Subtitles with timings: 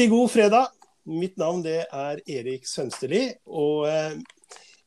[0.00, 0.66] Riktig god fredag.
[1.04, 3.18] Mitt navn det er Erik Sønsteli.
[3.52, 4.14] Og eh,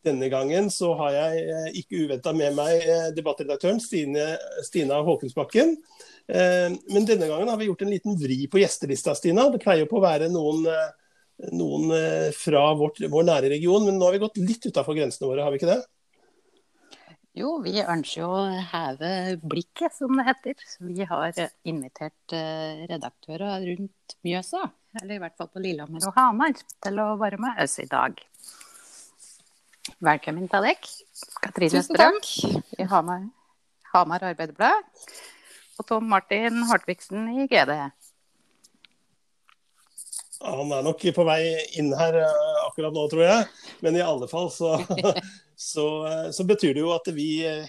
[0.02, 4.32] denne gangen så har jeg eh, ikke uventa med meg eh, debattredaktøren Stine,
[4.66, 5.76] Stina Håkensbakken.
[6.34, 9.52] Men denne gangen har vi gjort en liten vri på gjestelista, Stina.
[9.54, 10.66] Det pleier på å være noen,
[11.62, 11.94] noen
[12.34, 15.54] fra vårt, vår nære region, men nå har vi gått litt utafor grensene våre, har
[15.54, 15.82] vi ikke det?
[17.34, 19.08] Jo, vi ønsker jo å heve
[19.42, 20.60] blikket, som det heter.
[20.86, 24.68] Vi har invitert eh, redaktører rundt Mjøsa,
[25.02, 26.54] eller i hvert fall på Lillehammer og Hamar,
[26.86, 28.22] til å være med oss i dag.
[29.98, 30.86] Velkommen til deg,
[31.42, 32.22] Katrine Strøm
[32.78, 33.26] i Hamar,
[33.96, 34.94] Hamar Arbeiderblad.
[35.82, 37.80] Og Tom Martin Hartvigsen i GD.
[40.44, 41.40] Han er nok på vei
[41.80, 43.46] inn her eh, akkurat nå, tror jeg.
[43.86, 44.76] Men i alle fall så,
[45.56, 47.28] så, eh, så, betyr det jo at vi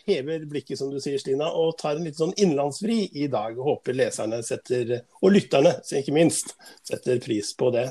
[0.09, 3.55] hever blikket, som du sier, Stina, og tar en litt sånn innlandsvri i dag.
[3.63, 7.87] Håper leserne setter, og lytterne ikke minst, setter pris på det.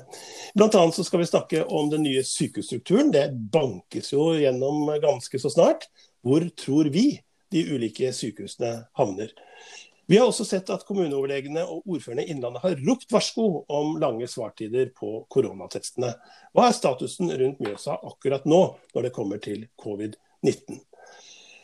[0.57, 3.13] Blant annet så skal vi snakke om den nye sykehusstrukturen.
[3.15, 5.87] Det bankes jo gjennom ganske så snart.
[6.23, 7.07] Hvor tror vi
[7.53, 9.31] de ulike sykehusene havner?
[10.05, 14.27] Vi har også sett at kommuneoverlegene og ordførerne i Innlandet har ropt varsko om lange
[14.27, 16.11] svartider på koronatestene.
[16.51, 18.63] Hva er statusen rundt Mjøsa akkurat nå
[18.95, 20.81] når det kommer til covid-19?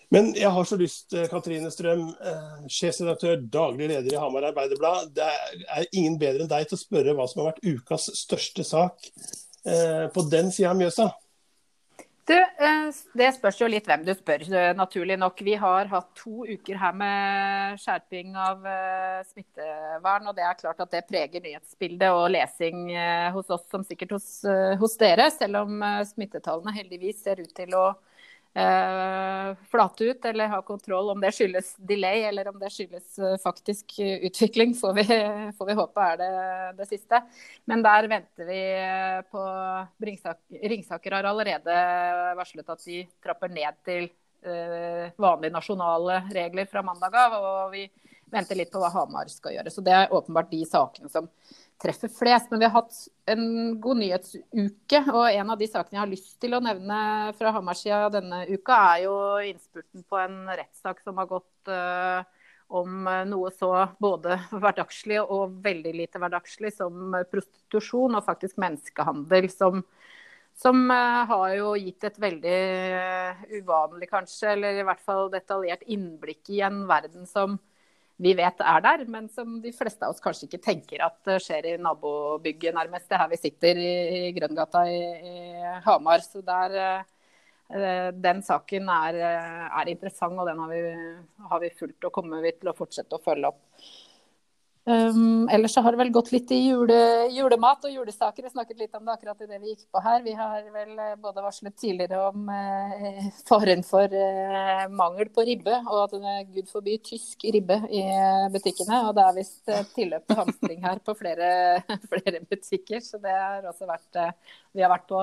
[0.10, 5.12] Men jeg har så lyst, eh, Katrine Strøm, eh, sjefsredaktør, daglig leder i Hamar Arbeiderblad.
[5.14, 5.28] Det
[5.70, 9.12] er ingen bedre enn deg til å spørre hva som har vært ukas største sak
[9.66, 11.12] eh, på den sida av Mjøsa.
[12.30, 14.44] Du, eh, det spørs jo litt hvem du spør,
[14.78, 15.40] naturlig nok.
[15.42, 20.30] Vi har hatt to uker her med skjerping av eh, smittevern.
[20.30, 24.14] Og det er klart at det preger nyhetsbildet og lesing eh, hos oss som sikkert
[24.20, 24.28] hos,
[24.78, 25.32] hos dere.
[25.34, 27.88] Selv om smittetallene heldigvis ser ut til å
[28.58, 31.10] uh, flate ut eller ha kontroll.
[31.14, 35.06] Om det skyldes delay eller om det skyldes uh, faktisk utvikling, får vi,
[35.58, 36.32] får vi, håpe er det
[36.80, 37.22] det siste.
[37.70, 38.62] Men der venter vi
[39.32, 39.46] på
[40.74, 41.80] Ringsaker har allerede
[42.40, 44.10] varslet at de trapper ned til
[44.48, 47.40] uh, vanlige nasjonale regler fra mandag av.
[47.40, 47.88] Og vi
[48.30, 49.74] venter litt på hva Hamar skal gjøre.
[49.74, 51.30] Så det er åpenbart de sakene som
[51.82, 52.50] treffer flest.
[52.52, 52.96] Men vi har hatt
[53.30, 53.46] en
[53.82, 57.00] god nyhetsuke, og en av de sakene jeg har lyst til å nevne
[57.40, 59.16] fra Hamar-sida denne uka, er jo
[59.52, 62.22] innspurten på en rettssak som har gått uh,
[62.70, 69.50] om noe så både hverdagslig og veldig lite hverdagslig som prostitusjon og faktisk menneskehandel.
[69.54, 69.84] som
[70.60, 72.60] som uh, har jo gitt et veldig
[72.92, 77.56] uh, uvanlig, kanskje, eller i hvert fall detaljert innblikk i en verden som
[78.20, 81.70] vi vet er der, men som de fleste av oss kanskje ikke tenker at skjer
[81.72, 83.08] i nabobygget, nærmest.
[83.08, 85.00] Det er her vi sitter i, i Grøngata i,
[85.30, 85.38] i,
[85.86, 86.20] Hamar.
[86.26, 86.76] Så der,
[87.72, 90.84] eh, den saken er, er, interessant, og den har vi,
[91.54, 93.64] har vi fulgt og kommer vi til å fortsette å følge opp.
[94.88, 96.96] Um, ellers så har det vel gått litt i jule,
[97.36, 98.46] julemat og julesaker.
[98.46, 100.24] Jeg snakket litt om det akkurat i det vi gikk på her.
[100.26, 105.76] Vi har vel eh, både varslet tidligere om eh, faren for eh, mangel på ribbe,
[105.84, 108.02] og at det er gud forby tysk ribbe i
[108.56, 109.04] butikkene.
[109.10, 111.52] Og det er visst eh, tilløp til hamstring her på flere,
[112.16, 113.04] flere, butikker.
[113.06, 115.22] Så det har også vært eh, Vi har vært på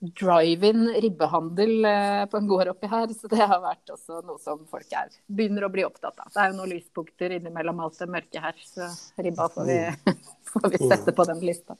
[0.00, 3.12] drive-in ribbehandel eh, på en gård oppi her.
[3.14, 6.30] Så det har vært også noe som folk er, begynner å bli opptatt av.
[6.32, 8.88] Det er jo noen lyspunkter innimellom alt det mørke her, så
[9.20, 9.82] ribba får vi,
[10.52, 11.76] får vi sette på den lista.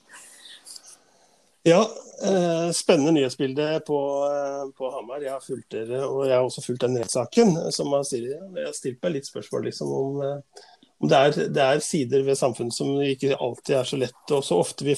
[1.65, 1.81] Ja,
[2.25, 3.99] eh, spennende nyhetsbilde på,
[4.29, 5.25] eh, på, Hamar.
[5.25, 7.57] Jeg har fulgt dere, og jeg har også fulgt den rettssaken.
[7.73, 8.37] som sier.
[8.37, 10.23] Jeg har stilt meg litt spørsmål liksom, om,
[11.01, 14.45] om det, er, det, er, sider ved samfunnet som ikke alltid er så lett, og
[14.45, 14.97] så ofte vi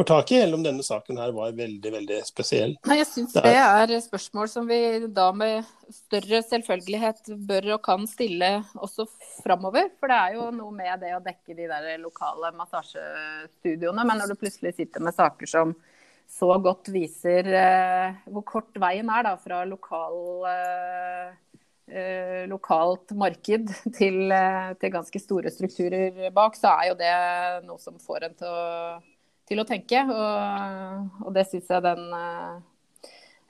[0.00, 2.72] får tak i, eller om denne saken her var veldig veldig spesiell.
[2.88, 4.80] Nei, Jeg syns det, er spørsmål som vi
[5.12, 8.50] da med større selvfølgelighet bør og kan stille
[8.80, 9.04] også
[9.42, 9.90] framover.
[10.00, 14.06] For det er jo noe med det å dekke de der lokale massasjestudioene.
[14.08, 15.76] Men når du plutselig sitter med saker som
[16.30, 21.30] så godt viser eh, hvor kort veien er da fra lokal eh,
[21.90, 27.16] eh lokalt marked til, eh, til, ganske store strukturer bak, så er jo det
[27.66, 29.00] noe som får en til å
[29.50, 30.02] til å tenke.
[30.06, 32.58] Og, og det syns jeg den eh,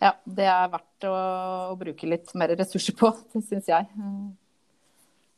[0.00, 1.14] Ja, det er verdt å,
[1.72, 3.12] å bruke litt mer ressurser på,
[3.50, 3.88] syns jeg.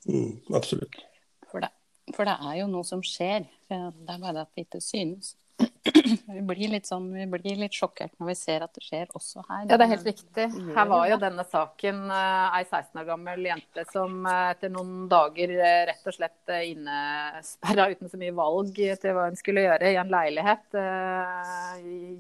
[0.07, 1.03] Mm, absolutt.
[1.51, 1.73] For det,
[2.15, 3.47] for det, er jo noe som skjer.
[3.69, 5.35] Det er bare at det ikke synes.
[5.83, 9.43] Vi blir litt sånn, vi blir litt sjokkert når vi ser at det skjer også
[9.49, 9.65] her.
[9.67, 10.45] Ja, det er helt riktig.
[10.77, 15.09] Her var jo denne saken uh, ei 16 år gammel jente som uh, etter noen
[15.11, 19.91] dager uh, rett og slett innesperra uten så mye valg til hva hun skulle gjøre
[19.91, 20.79] i en leilighet,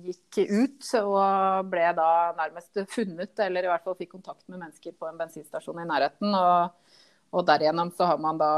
[0.08, 4.96] gikk ut og ble da nærmest funnet, eller i hvert fall fikk kontakt med mennesker
[4.98, 6.34] på en bensinstasjon i nærheten.
[6.34, 6.91] og
[7.32, 8.50] Og derigjennom så har man da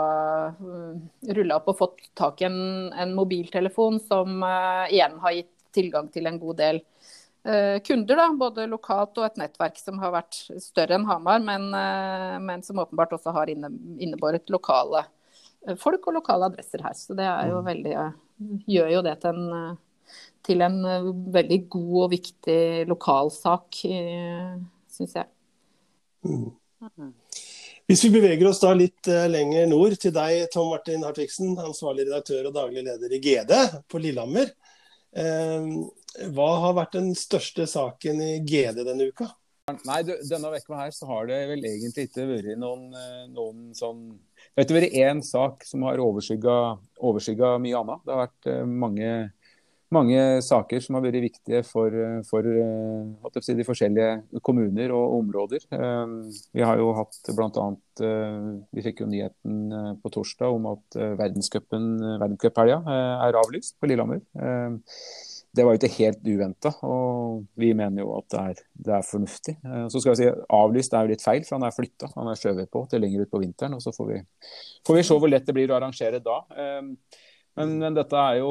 [1.37, 6.09] rulla opp og fått tak i en, en mobiltelefon som uh, igjen har gitt tilgang
[6.15, 6.81] til en god del
[7.47, 11.69] uh, kunder, da, både lokalt og et nettverk som har vært større enn Hamar, men,
[11.71, 13.71] uh, men som åpenbart også har inne,
[14.03, 15.07] innebåret lokale
[15.81, 16.99] folk og lokale adresser her.
[16.99, 17.69] Så det er jo mm.
[17.71, 17.95] veldig,
[18.69, 19.79] gjør jo det til en,
[20.45, 20.77] til en
[21.33, 22.61] veldig god og viktig
[22.91, 23.81] lokalsak,
[24.93, 25.31] syns jeg.
[26.27, 26.51] Mm.
[27.85, 32.07] Hvis vi beveger oss da litt uh, lenger nord, til deg, Tom Martin Hartvigsen, ansvarlig
[32.09, 33.53] redaktør og daglig leder i GD
[33.93, 34.55] på Lillehammer.
[35.13, 35.85] Uh,
[36.33, 39.29] hva har vært den største saken i GD denne uka?
[39.85, 44.03] Nei, Denne uka her så har det vel egentlig ikke vært noen, eh, noen sånn
[44.13, 48.03] Det har ikke vært én sak som har overskygga mye annet.
[48.05, 49.09] Det har vært mange
[49.93, 51.93] mange saker som har vært viktige for,
[52.29, 52.47] for
[53.45, 55.67] si, de forskjellige kommuner og områder.
[55.75, 56.15] Eh,
[56.57, 57.67] vi har jo hatt bl.a.
[58.05, 62.81] Eh, vi fikk jo nyheten eh, på torsdag om at verdenscuphelga
[63.29, 64.25] er avlyst på Lillehammer.
[65.55, 69.05] Det var jo ikke helt uventa, og vi mener jo at det er, det er,
[69.07, 69.53] fornuftig.
[69.63, 72.09] Så skal jeg si Avlyst er jo litt feil, for han er flytta.
[72.17, 73.77] Han er skjøvet på til lenger ut på vinteren.
[73.79, 74.19] og Så får vi,
[74.83, 76.41] får vi se hvor lett det blir å arrangere da.
[77.55, 78.51] Men, men dette er jo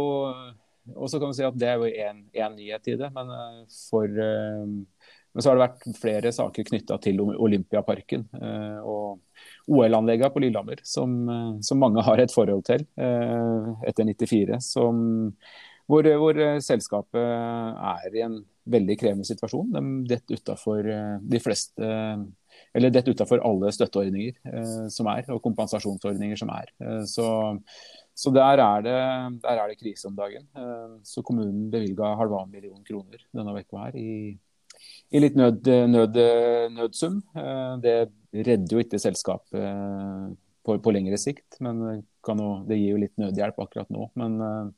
[0.91, 3.59] og så kan vi si at Det er jo én nyhet i det, men, eh,
[3.89, 4.65] for, eh,
[5.33, 9.21] men så har det vært flere saker knytta til Olympiaparken eh, og
[9.67, 11.15] OL-anleggene på Lillehammer, som,
[11.63, 14.59] som, mange har et forhold til etter 94.
[14.61, 15.31] Som,
[15.87, 18.37] hvor, hvor, selskapet er i en
[18.69, 19.71] veldig krevende situasjon.
[19.73, 20.87] De detter utafor
[21.19, 21.89] de fleste
[22.75, 26.69] eller dette utafor alle støtteordninger som er, og kompensasjonsordninger som er.
[27.09, 27.27] så
[28.13, 28.97] så der er, det,
[29.41, 30.45] der er det krise om dagen.
[30.55, 34.35] Eh, så kommunen bevilga halvannen million kroner denne uka her i,
[35.09, 36.19] i litt nød, nød,
[36.75, 37.19] nødsum.
[37.33, 37.97] Eh, det
[38.45, 43.65] redder jo ikke selskapet på, på lengre sikt, men jo, det gir jo litt nødhjelp
[43.65, 44.07] akkurat nå.
[44.21, 44.69] Men eh,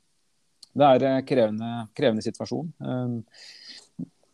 [0.75, 2.71] det er en krevende, krevende situasjon.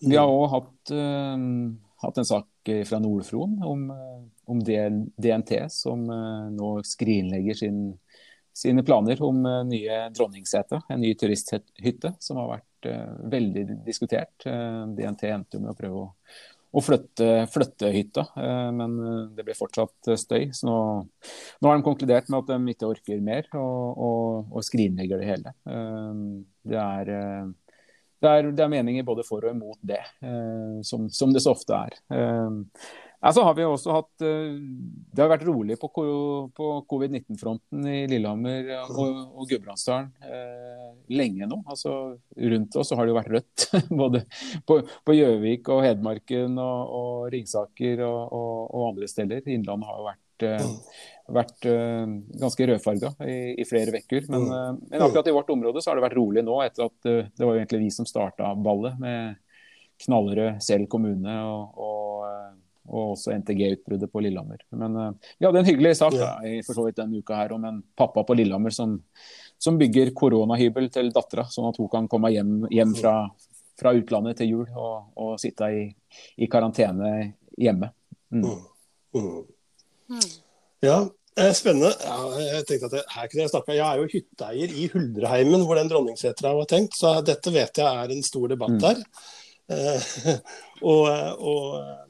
[0.01, 0.93] Vi har òg hatt,
[2.01, 3.83] hatt, en sak fra Nord-Fron om,
[4.49, 7.83] om DNT, som nå skrinlegger sin
[8.53, 14.33] sine planer om uh, nye Dronningsete, en ny turisthytte som har vært uh, veldig diskutert.
[14.45, 16.09] Uh, DNT endte med å prøve å,
[16.71, 18.23] å flytte, flytte, hytta,
[18.71, 18.93] men
[19.35, 20.53] det ble fortsatt støy.
[20.55, 24.63] Så nå, nå, har de konkludert med at de ikke orker mer, og, og, og
[24.63, 25.51] skrinlegger det hele.
[25.67, 29.99] Det er, det, er, det er, meninger både for og imot det,
[30.87, 31.99] som, som det så ofte er.
[33.21, 34.55] Ja, så har vi også hatt, eh,
[35.13, 35.91] Det har vært rolig på,
[36.57, 41.61] på covid-19-fronten i Lillehammer og, og Gudbrandsdalen eh, lenge nå.
[41.69, 42.17] Altså,
[42.53, 43.67] rundt oss så har det jo vært rødt.
[44.01, 44.23] Både
[44.65, 49.43] på Gjøvik og Hedmarken og, og Ringsaker og, og, og, andre steder.
[49.45, 50.97] Innlandet har jo vært, eh,
[51.37, 54.27] vært eh, ganske rødfarga i, i, flere uker.
[54.31, 54.57] Men, mm.
[54.57, 57.29] eh, men, akkurat i vårt område så har det vært rolig nå, etter at eh,
[57.29, 59.39] det var jo egentlig vi som starta ballet med
[60.01, 61.81] Knallerød, Sel kommune og,
[62.89, 64.63] og og også NTG-utbruddet på Lillehammer.
[64.77, 67.53] Men uh, vi hadde en hyggelig sak da, i for så vidt denne uka her
[67.55, 68.97] om en pappa på Lillehammer som,
[69.61, 73.15] som bygger koronahybel til dattera, sånn at hun kan komme hjem, hjem fra,
[73.79, 75.87] fra, utlandet til jul og, og sitte i,
[76.37, 77.91] i, karantene hjemme.
[78.31, 78.45] Mm.
[79.15, 79.41] Mm.
[80.11, 80.29] Mm.
[80.87, 81.01] Ja,
[81.55, 81.93] Spennende.
[82.03, 83.75] Ja, jeg tenkte at jeg, her kunne jeg snakke.
[83.77, 87.87] Jeg er jo hytteeier i Huldreheimen, hvor den Dronningsetra var tenkt, så dette vet jeg
[87.87, 88.81] er en stor debatt mm.
[88.83, 89.05] der.
[89.71, 90.01] Eh,
[90.83, 91.05] og,
[91.47, 92.01] og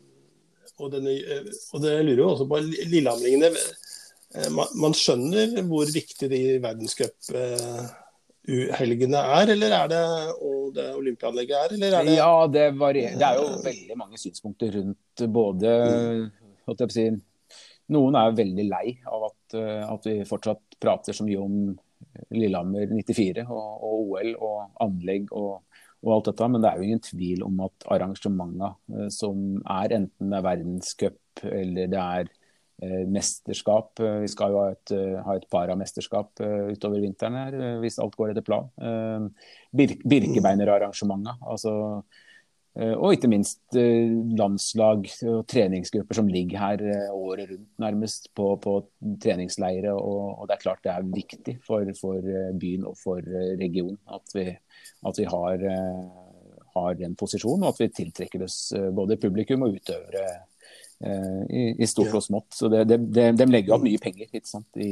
[0.81, 3.50] og, denne, eh, og det lurer jo også på Lillehamringene.
[4.35, 4.50] Eh,
[4.81, 10.03] man skjønner hvor viktig de verdenscuphelgene er, eller er det
[10.38, 11.69] og det olympianlegget er?
[11.75, 12.15] Er det...
[12.15, 13.17] Ja, det, varierer.
[13.19, 15.69] det er jo veldig mange synspunkter rundt både
[16.91, 17.05] si,
[17.91, 21.77] Noen er veldig lei av at, eh, at, vi fortsatt prater så mye om
[22.33, 25.61] Lillehammer 94 og, og OL og anlegg og
[26.01, 26.50] og alt dette.
[26.51, 30.48] Men det er jo ingen tvil om at arrangementene eh, som er, enten det er
[30.48, 32.31] verdenscup eller det er
[32.84, 34.96] eh, mesterskap eh, Vi skal jo ha et,
[35.27, 36.43] ha et paramesterskap
[36.74, 38.70] utover vinteren her, hvis alt går etter plan.
[39.72, 41.38] Birkebeinerarrangementene.
[41.41, 41.72] Altså,
[42.71, 48.77] og ikke minst landslag og treningsgrupper som ligger her året rundt nærmest på, på
[49.19, 49.91] treningsleire.
[49.91, 53.19] Og, og, det er klart det er viktig for, for byen og for
[53.59, 54.45] regionen at vi,
[55.07, 56.05] at vi har, eh,
[56.75, 60.25] har den posisjonen, og at vi tiltrekker oss eh, både publikum og utøvere
[61.01, 62.51] eh, i, i, stort og smått.
[62.57, 64.91] Så det, det, det, De legger opp mye penger i,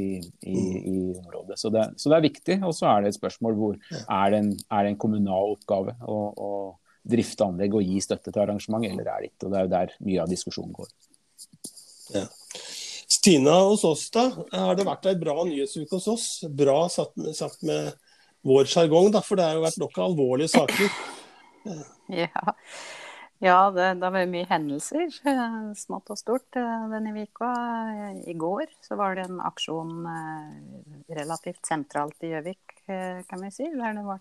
[0.50, 1.58] i, området.
[1.60, 2.58] Så det, så det, er viktig.
[2.66, 5.96] Og så er det et spørsmål hvor er det en, er det en kommunal oppgave
[6.02, 6.20] å,
[7.06, 9.46] drifte anlegg og gi støtte til arrangement, eller er det ikke?
[9.46, 10.92] Og Det er jo der mye av diskusjonen går.
[12.14, 12.26] Ja.
[13.10, 14.28] Stina hos oss, da.
[14.52, 16.28] Har det vært ei bra nyhetsuke hos oss?
[16.46, 17.90] Bra satt, med, sagt med
[18.46, 20.94] vår sjargong, for det har jo vært nok av alvorlige saker.
[22.10, 22.54] Ja,
[23.44, 27.50] ja det, det har vært mye hendelser, eh, smått og stort, eh, denne uka.
[28.24, 33.68] I går så var det en aksjon eh, relativt sentralt i Gjøvik, kan vi si.
[33.76, 34.18] Der det ble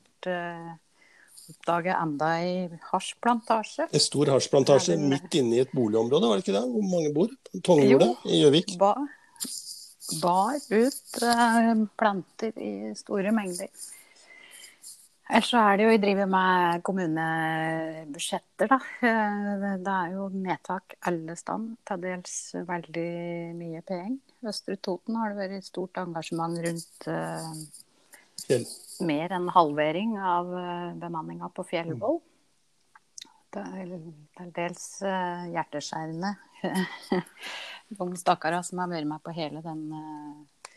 [1.49, 3.89] oppdaget enda ei hasjplantasje.
[3.91, 6.65] En stor hasjplantasje midt inne i et boligområde, var det ikke det?
[6.73, 7.37] Hvor mange bor?
[7.65, 8.75] Tongjordet i Gjøvik?
[8.81, 8.93] Ba,
[10.23, 13.71] bar ut uh, planter i store mengder.
[15.29, 18.79] Ellers så er det jo vi driver med kommunebudsjetter, da.
[19.05, 22.33] Eh, det er jo nedtak alle stand, til dels
[22.65, 23.11] veldig
[23.59, 24.15] mye penger.
[24.49, 27.53] Østre Toten har det vært et stort engasjement rundt uh,
[29.05, 32.19] mer enn halvering av eh, bemanninga på Fjellvoll.
[33.49, 36.35] Det er dels eh, hjerteskjærende.
[37.89, 40.73] De stakkarene som har vært med på hele den eh,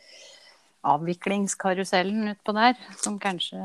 [0.88, 3.60] avviklingskarusellen utpå der, som kanskje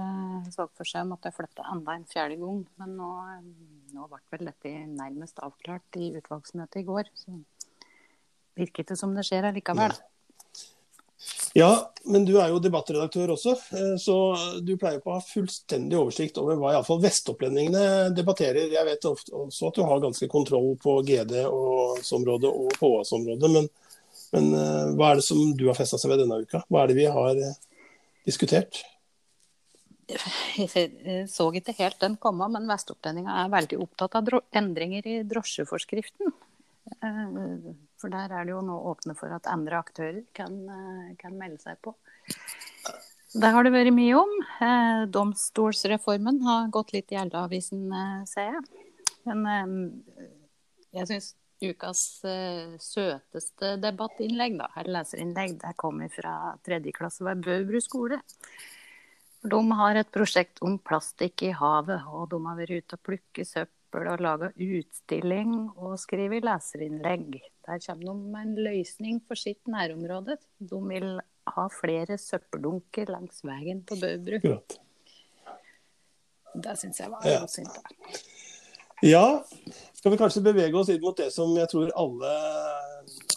[0.54, 2.60] så for seg måtte flytte enda en fjerde gang.
[2.82, 3.12] Men nå,
[3.96, 7.10] nå ble vel dette nærmest avklart i utvalgsmøtet i går.
[7.18, 7.40] Så
[8.58, 9.96] virker det som det skjer allikevel.
[9.96, 10.17] Ja.
[11.58, 14.16] Ja, men du er jo debattredaktør også, eh, så
[14.62, 18.68] du pleier på å ha fullstendig oversikt over hva iallfall vestopplendingene debatterer.
[18.76, 23.72] Jeg vet også at du har ganske kontroll på GD-området og HAs-området, men,
[24.36, 26.62] men, eh, hva er det som du har festa seg ved denne uka?
[26.70, 27.58] Hva er det vi har eh,
[28.30, 28.84] diskutert?
[30.08, 36.38] Jeg så ikke helt den komme, men Vestopplendinga er veldig opptatt av endringer i drosjeforskriften.
[37.98, 41.60] For der er det jo nå åpne for at andre aktører kan, eh, kan melde
[41.64, 41.96] seg på.
[43.34, 44.34] Det har det vært mye om.
[44.62, 48.64] Eh, domstolsreformen har gått litt i Elleavisen, eh, ser jeg.
[49.26, 50.04] Men
[50.94, 52.22] jeg syns ukas
[52.80, 58.22] søteste debattinnlegg, da, eller leserinnlegg, det kommer fra tredje klasse ved Bøbru skole.
[59.42, 63.48] De har et prosjekt om plastikk i havet, og de har vært ute og plukket
[63.48, 67.40] søppel søppel og laga utstilling og skrevet leserinnlegg.
[67.66, 70.38] Der kommer de med en løsning for sitt nærområde.
[70.60, 74.40] De vil ha flere søppeldunker langs veien på Bøbru.
[76.58, 77.46] Det syns jeg var ja.
[77.48, 77.70] synd.
[79.04, 79.44] Ja,
[79.94, 82.32] skal vi kanskje bevege oss inn mot det som jeg tror alle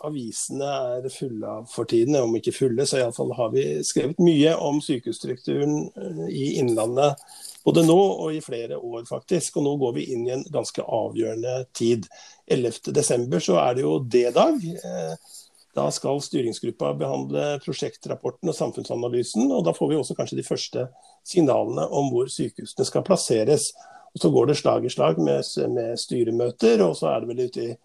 [0.05, 2.17] avisene er fulle av for tiden.
[2.17, 7.21] Om ikke fulle, så iallfall har vi skrevet mye om sykehusstrukturen i Innlandet
[7.65, 9.59] både nå og i flere år, faktisk.
[9.59, 12.09] Og nå går vi inn i en ganske avgjørende tid.
[12.51, 13.37] 11.12.
[13.45, 14.65] så er det jo D-dag.
[14.65, 15.37] Eh,
[15.77, 19.51] da skal styringsgruppa behandle prosjektrapporten og samfunnsanalysen.
[19.53, 20.89] og Da får vi også kanskje de første
[21.27, 23.71] signalene om hvor sykehusene skal plasseres.
[24.15, 27.47] Og Så går det slag i slag med, med styremøter, og så er det vel
[27.47, 27.77] ute i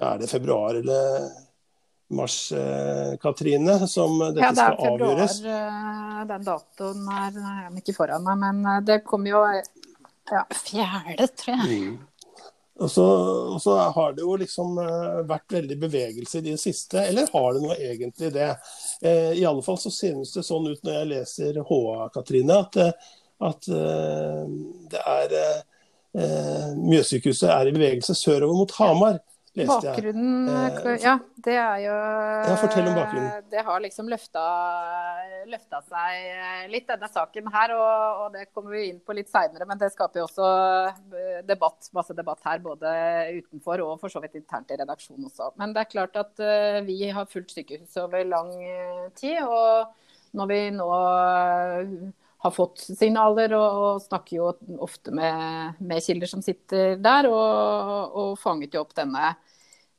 [0.00, 1.28] er det februar eller
[2.10, 5.40] mars, eh, Katrine, som dette ja, det skal februar, avgjøres?
[5.44, 9.42] Eh, den datoen er, er ikke foran meg, men eh, det kommer jo
[10.30, 11.78] ja, fjerde, tror jeg.
[11.90, 11.98] Mm.
[12.80, 13.04] Og så,
[13.54, 14.78] og så, har det jo liksom
[15.28, 18.52] vært veldig bevegelse i det siste, eller har det nå egentlig det?
[19.04, 22.78] Eh, I alle fall så synes det sånn ut når jeg leser HA, Katrine, at,
[23.50, 23.68] at
[24.90, 25.36] det er
[26.80, 29.29] Mjøssykehuset er i bevegelse sørover mot Hamar jeg.
[29.50, 31.94] Bakgrunnen, eh, ja, det er jo
[32.46, 33.48] Ja, fortell om bakgrunnen.
[33.50, 34.44] Det har liksom løfta,
[35.50, 37.74] løfta seg litt, denne saken her.
[37.74, 40.50] Og, og det kommer vi inn på litt seinere, men det skaper jo også
[41.18, 42.62] eh, debatt, masse debatt her.
[42.62, 42.94] Både
[43.40, 45.50] utenfor og for så vidt internt i redaksjonen også.
[45.58, 46.46] Men det er klart at
[46.86, 48.54] vi har fulgt sykehuset over lang
[49.18, 49.42] tid.
[49.42, 50.90] Og når vi nå
[52.40, 58.16] har fått signaler, og, og snakker jo ofte med, med, kilder som sitter der, og,
[58.16, 59.34] og fanget jo opp denne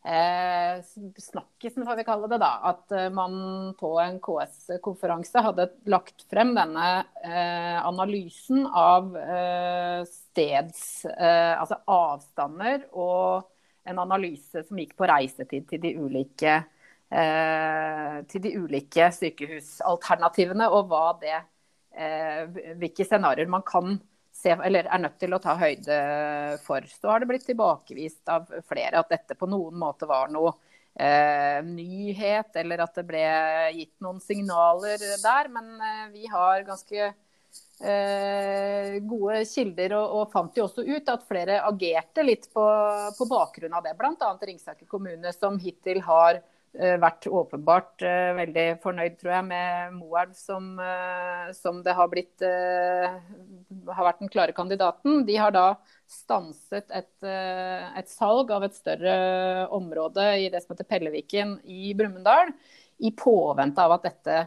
[0.01, 0.81] eh,
[1.21, 2.39] snakkisen, får vi kalle det.
[2.41, 6.89] da, At eh, man på en KS-konferanse hadde lagt frem denne
[7.21, 13.47] eh, analysen av eh, steds eh, Altså avstander og
[13.85, 16.57] en analyse som gikk på reisetid til de ulike,
[17.09, 21.39] eh, til de ulike sykehusalternativene, og hva det
[21.91, 23.97] hvilke scenarioer man kan
[24.41, 25.97] se, eller er nødt til å ta høyde
[26.65, 26.85] for.
[26.87, 30.53] Så har det blitt tilbakevist av flere at dette på noen måte var noe
[30.95, 33.25] eh, nyhet, eller at det ble
[33.77, 35.51] gitt noen signaler der.
[35.53, 41.27] Men eh, vi har ganske eh, gode kilder, og, og, fant jo også ut at
[41.27, 42.65] flere agerte litt på,
[43.17, 43.97] på bakgrunn av det.
[43.99, 44.33] Bl.a.
[44.41, 46.41] Ringsaker kommune, som hittil har
[46.71, 50.69] vært åpenbart uh, veldig fornøyd, tror jeg, med Moelv som,
[51.57, 55.25] som, det har blitt har vært den klare kandidaten.
[55.27, 55.65] De har da
[56.07, 59.15] stanset et, et, salg av et større
[59.75, 62.53] område i det som heter Pelleviken i Brumunddal,
[63.03, 64.37] i påvente av at dette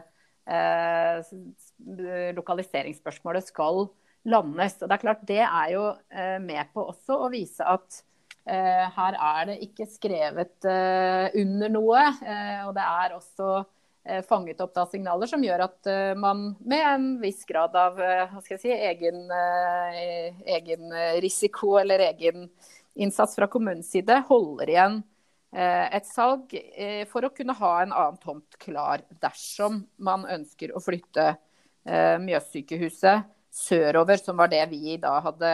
[2.37, 3.85] lokaliseringsspørsmålet skal
[4.25, 4.77] landes.
[4.81, 8.03] Og Det er klart det er jo eh, med på også å vise at eh,
[8.45, 12.03] her er det ikke skrevet eh, under noe.
[12.67, 13.55] og det er også
[14.29, 15.87] fanget opp da signaler som gjør at
[16.21, 17.97] man med en viss grad av
[18.45, 19.23] si, egen,
[20.45, 20.93] egen
[21.25, 22.43] risiko eller egen
[22.93, 24.99] innsats fra kommunens side holder igjen
[25.57, 26.53] et salg
[27.09, 31.31] for å kunne ha en annen tomt klar dersom man ønsker å flytte
[32.21, 33.25] Mjøssykehuset
[33.55, 35.49] sørover, som var det vi da hadde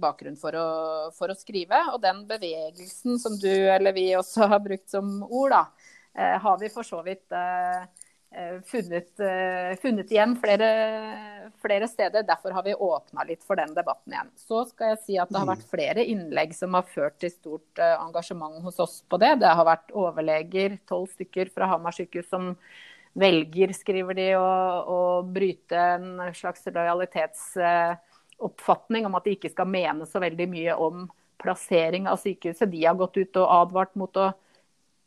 [0.00, 0.68] bakgrunn for å,
[1.16, 1.82] for å, skrive.
[1.92, 5.66] Og den bevegelsen som du eller vi også har brukt som ord, da,
[6.16, 7.82] eh, har vi for så vidt eh,
[8.32, 10.70] eh funnet, eh, funnet, igjen flere,
[11.60, 12.24] flere, steder.
[12.24, 14.32] Derfor har vi åpna litt for den debatten igjen.
[14.40, 17.82] Så skal jeg si at det har vært flere innlegg som har ført til stort
[17.82, 19.34] eh, engasjement hos oss på det.
[19.44, 22.54] Det har vært overleger, tolv stykker fra Hamar sykehus som
[23.18, 24.46] velger, skriver de, å,
[24.88, 31.10] å bryte en slags lojalitetsoppfatning om at de ikke skal mene så veldig mye om
[31.42, 32.70] plassering av sykehuset.
[32.70, 34.32] De har gått ut og advart mot å,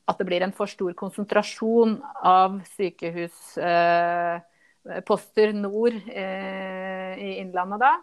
[0.05, 7.93] at det blir en for stor konsentrasjon av sykehusposter eh, nord eh, i Innlandet da.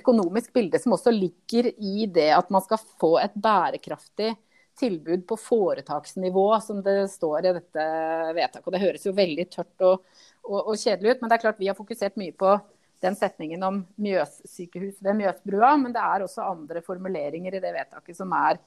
[0.00, 4.30] økonomisk bilde som også ligger i det at man skal få et bærekraftig
[4.76, 7.84] tilbud på foretaksnivå, som det står i dette
[8.36, 8.66] vedtaket.
[8.66, 10.02] Og Det høres jo veldig tørt og,
[10.44, 12.50] og, og kjedelig ut, men det er klart vi har fokusert mye på
[13.04, 18.18] den setningen om Mjøssykehus ved Mjøsbrua, men det er også andre formuleringer i det vedtaket
[18.18, 18.60] som er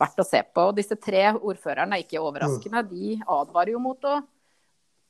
[0.00, 0.68] verdt å se på.
[0.70, 2.84] Og disse tre ordførerne er ikke overraskende.
[2.90, 4.18] De advarer jo mot å,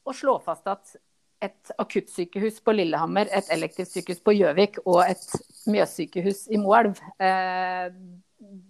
[0.05, 0.97] å slå fast at
[1.45, 5.25] et akuttsykehus på Lillehammer, et elektivt sykehus på Gjøvik og et
[5.69, 7.91] Mjøssykehus i Moelv, eh,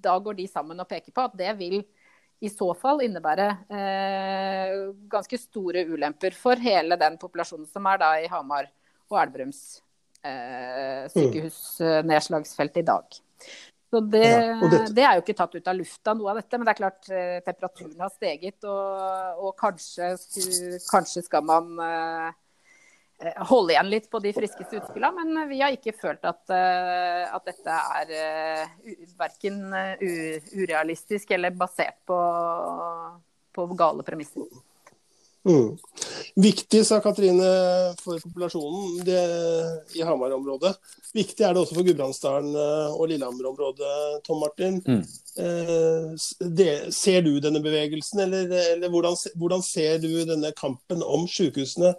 [0.05, 1.81] da går de sammen og peker på at det vil
[2.45, 4.75] i så fall innebære eh,
[5.11, 8.69] ganske store ulemper for hele den populasjonen som er da i Hamar
[9.11, 9.84] og Elverums
[10.25, 13.23] eh, sykehusnedslagsfelt i dag.
[13.95, 16.59] Så det, ja, det, er jo ikke tatt ut av lufta, noe av dette.
[16.59, 20.09] Men det er klart eh, temperaturen har steget, og, og kanskje,
[20.89, 22.33] kanskje, skal man eh,
[23.23, 25.15] eh, holde igjen litt på de friskeste utspillene.
[25.21, 28.11] Men vi har ikke følt at, eh, at dette er
[29.21, 29.63] verken
[30.03, 32.19] urealistisk eller basert på,
[33.55, 34.51] på gale premisser.
[35.45, 35.77] Mm.
[36.35, 37.49] Viktig, sa Katrine,
[38.01, 39.25] for populasjonen det,
[39.99, 40.73] i Hamar-området.
[41.15, 44.81] Viktig er det også for Gudbrandsdalen eh, og Lillehammer-området, Tom Martin.
[44.87, 45.03] Mm.
[45.45, 46.25] Eh,
[46.59, 51.93] det, ser du denne bevegelsen, eller, eller hvordan, hvordan, ser du denne kampen om sykehusene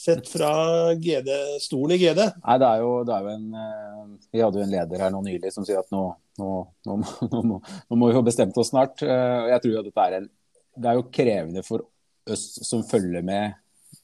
[0.00, 0.52] sett fra
[0.96, 1.30] GD,
[1.64, 2.20] stolen i GD?
[2.44, 5.14] Nei, det er jo, det er jo en eh, Vi hadde jo en leder her
[5.14, 6.04] nå nylig som sier at nå,
[6.40, 6.52] nå,
[6.88, 7.00] nå,
[7.32, 9.00] nå må vi få bestemt oss snart.
[9.02, 10.28] Eh, jeg tror jo at dette er en
[10.80, 11.99] det er jo krevende for Øst
[12.36, 13.58] som følger med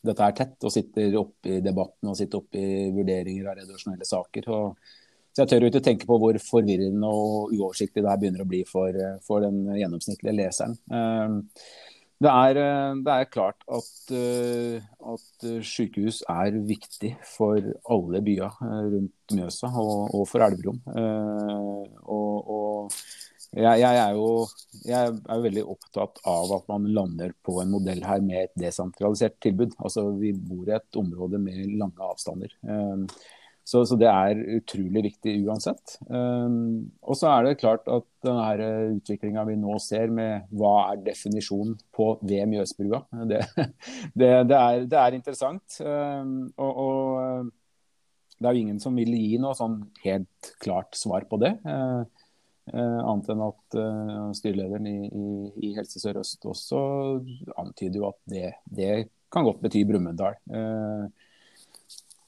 [0.07, 4.07] dette her tett, og sitter oppe i debatten og sitter oppe i vurderinger av redaksjonelle
[4.09, 4.48] saker.
[4.55, 4.94] Og,
[5.35, 8.62] så jeg tør ikke tenke på hvor forvirrende og uoversiktlig det her begynner å bli
[8.68, 10.79] for, for den gjennomsnittlige leseren.
[10.88, 11.42] Ehm,
[12.24, 12.59] det er,
[13.05, 14.81] det er klart at, eh,
[15.12, 17.61] at, sykehus er viktig for
[17.92, 20.81] alle byer eh, rundt Mjøsa og, og for Elverum.
[20.96, 22.96] Eh, og, og
[23.57, 24.27] jeg, jeg, er jo,
[24.85, 29.38] jeg er veldig opptatt av at man lander på en modell her med et desentralisert
[29.40, 29.73] tilbud.
[29.81, 32.53] Altså, Vi bor i et område med lange avstander.
[32.69, 33.07] Um,
[33.66, 35.97] så, så, det er utrolig viktig uansett.
[36.07, 41.01] Um, og så er det klart at denne utviklinga vi nå ser med hva er
[41.09, 43.40] definisjonen på ved Mjøsbrua, det,
[44.21, 45.81] det, det, er, det er, interessant.
[45.81, 47.51] Um, og, og,
[48.37, 51.57] det er jo ingen som vil gi noe sånn helt klart svar på det.
[52.74, 53.76] Annet enn at
[54.35, 55.26] styrelederen i, i,
[55.68, 56.81] i Helse Sør-Øst også
[57.62, 58.90] antyder jo at det, det
[59.33, 60.35] kan godt bety Brumunddal.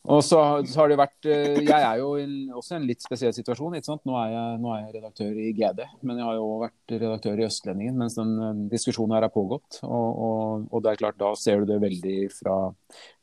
[0.08, 2.12] Og så, har det vært eh, Jeg er jo
[2.56, 3.76] også i en litt spesiell situasjon.
[3.76, 4.04] ikke sant?
[4.08, 7.42] Nå er, jeg, nå er, jeg, redaktør i GD, men jeg har jo vært redaktør
[7.42, 9.82] i Østlendingen mens den eh, diskusjonen her har pågått.
[9.84, 12.56] Og, og, og, det er klart, da ser du det veldig fra,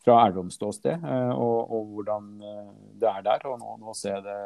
[0.05, 2.31] fra Elverums ståsted, eh, og, og, hvordan
[3.01, 3.49] det er der.
[3.49, 4.39] Og nå, nå ser jeg det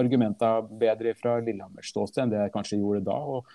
[0.00, 3.20] argumenta bedre fra Lillehammers ståsted enn det jeg kanskje gjorde da.
[3.36, 3.54] og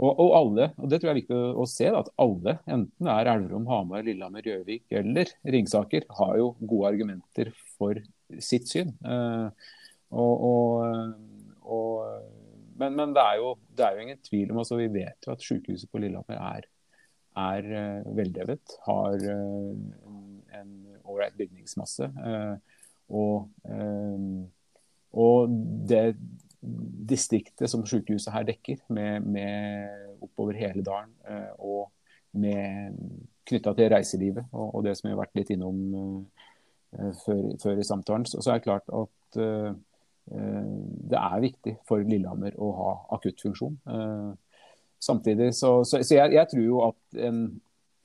[0.00, 3.12] og, og, alle, og det tror jeg er viktig å, se, at alle, enten det
[3.12, 8.00] er Elverum, Hamar, Lillehammer, Gjøvik eller Ringsaker, har jo gode argumenter for
[8.40, 8.94] sitt syn.
[9.04, 9.68] Eh,
[10.16, 10.86] og,
[12.80, 15.34] men, men det, er jo, det, er jo, ingen tvil om altså Vi vet jo
[15.34, 16.68] at sykehuset på Lillehammer er,
[17.40, 18.76] er uh, veldrevet.
[18.86, 19.74] Har uh,
[20.56, 20.72] en
[21.04, 22.08] ålreit bygningsmasse.
[22.16, 22.56] Uh,
[23.10, 23.50] og,
[25.12, 25.50] og
[25.90, 26.14] det
[27.10, 31.90] distriktet som sykehuset her dekker, med, med oppover hele dalen, eh, og
[32.38, 32.98] med
[33.48, 37.80] knytta til reiselivet og, og, det som vi har vært litt innom uh, før, før,
[37.80, 39.72] i samtalen, så, så, er det klart at uh,
[40.30, 43.80] det er viktig for Lillehammer å ha akuttfunksjon.
[43.88, 44.68] Uh,
[45.02, 47.42] samtidig så, så, så jeg, jeg, tror jo at en,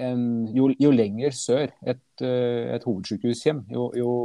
[0.02, 4.16] en, jo, jo, lenger sør et, et hovedsykehus kommer, jo, jo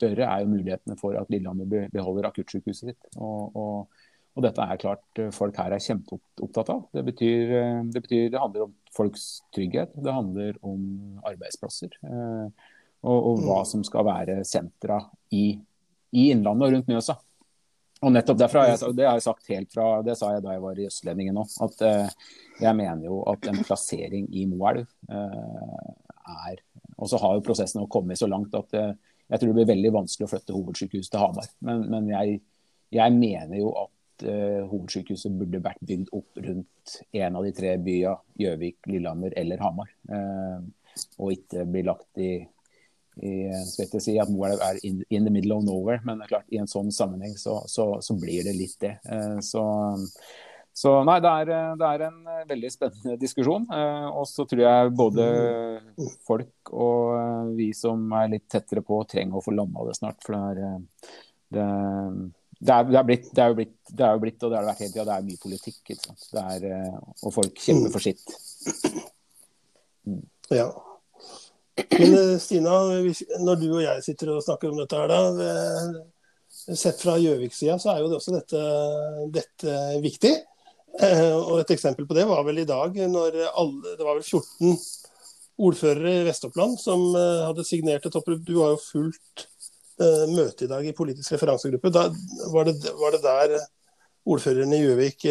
[0.00, 3.08] større er jo mulighetene for at Lillehammer beholder akuttsykehuset sitt.
[3.18, 4.02] Og, og,
[4.34, 6.84] og, dette er klart eh, folk her er kjempeopptatt av.
[6.96, 10.84] Det betyr, eh, det betyr, det handler om folks trygghet, det handler om
[11.28, 11.96] arbeidsplasser.
[12.04, 12.68] Eh,
[13.00, 13.70] og, og hva mm.
[13.72, 15.00] som skal være sentra
[15.32, 15.52] i,
[16.12, 17.16] i Innlandet og rundt Mjøsa.
[18.00, 20.62] Og nettopp derfra, jeg, Det har jeg sagt helt fra, det sa jeg da jeg
[20.64, 21.82] var i Østlendingen òg, at
[22.60, 25.90] jeg mener jo at en plassering i Moelv eh,
[26.48, 26.62] er
[26.96, 28.74] Og så har jo prosessen kommet så langt at
[29.30, 31.48] jeg tror det blir veldig vanskelig å flytte hovedsykehuset til Hamar.
[31.66, 32.38] Men, men jeg,
[32.96, 37.76] jeg, mener jo at uh, hovedsykehuset burde vært bygd opp rundt en av de tre
[37.78, 39.92] byene, Gjøvik, Lillehammer eller Hamar.
[40.10, 40.66] Uh,
[41.22, 42.32] og ikke bli lagt i,
[43.22, 43.34] i
[43.70, 46.34] skal ikke si at Moelv er in, in, the middle of nowhere, men det er
[46.34, 48.96] klart, i en sånn sammenheng så, så, så blir det litt det.
[49.06, 49.62] Uh, så
[50.72, 53.66] så nei, det er, det er, en eh, veldig spennende diskusjon.
[53.74, 55.24] Eh, og så tror jeg både
[56.26, 60.20] folk og eh, vi som er litt tettere på, trenger å få landa det snart.
[60.24, 60.84] For det er,
[61.50, 61.64] det,
[62.60, 64.64] det er, er, blitt, det er jo blitt, det er jo blitt, og det har
[64.64, 65.80] det vært hele tida, det er mye politikk.
[65.82, 66.28] Ikke sant?
[66.30, 66.94] Det er,
[67.26, 68.38] og folk kjemper for sitt.
[70.06, 70.22] Mm.
[70.54, 70.70] Ja.
[71.90, 72.78] Men Stina,
[73.42, 76.00] når du og jeg sitter og snakker om dette her, da.
[76.50, 78.62] Sett fra Gjøvik-sida så er jo også dette,
[79.32, 80.32] dette viktig.
[80.98, 84.26] Eh, og Et eksempel på det var vel i dag, når alle, det var vel
[84.26, 84.74] 14
[85.60, 88.42] ordførere i Vest-Oppland som eh, hadde signert et opprop.
[88.44, 89.46] Du har jo fulgt
[90.00, 91.92] uh, møte i dag i politisk referansegruppe.
[91.94, 92.06] Da,
[92.54, 93.58] var, det, var, det, der
[94.30, 95.26] ordføreren i Gjøvik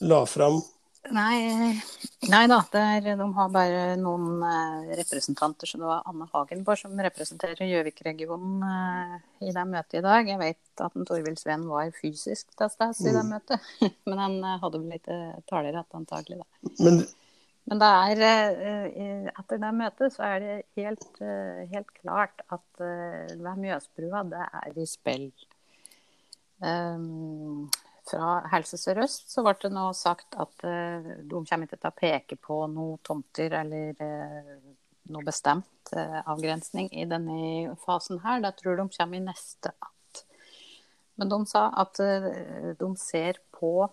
[0.00, 0.60] la fram
[1.08, 1.80] Nei,
[2.28, 5.66] nei da, er, de har bare noen eh, representanter.
[5.66, 9.14] Så det var Anne Hagenborg som representerer Gjøvik-regionen eh,
[9.48, 10.28] i det møtet i dag.
[10.28, 13.32] Jeg vet at Torvild Sveen var fysisk til stede i det mm.
[13.32, 13.72] møtet,
[14.10, 15.18] men han eh, hadde vel ikke
[15.50, 16.42] talerett, antagelig.
[16.44, 16.76] da.
[16.84, 17.02] Men,
[17.70, 18.24] men det er,
[18.68, 24.26] eh, etter det møtet så er det helt, eh, helt klart at eh, ved Mjøsbrua,
[24.28, 25.30] det er i spill.
[26.60, 27.70] Um,
[28.10, 31.96] fra Helse Sør-Øst så ble det nå sagt at uh, de kommer ikke til å
[31.96, 34.56] peke på noen tomter eller uh,
[35.10, 38.42] noe bestemt uh, avgrensning i denne fasen her.
[38.44, 40.24] Det tror de kommer i neste att.
[41.20, 41.98] Men de sa at
[42.80, 43.90] de ser på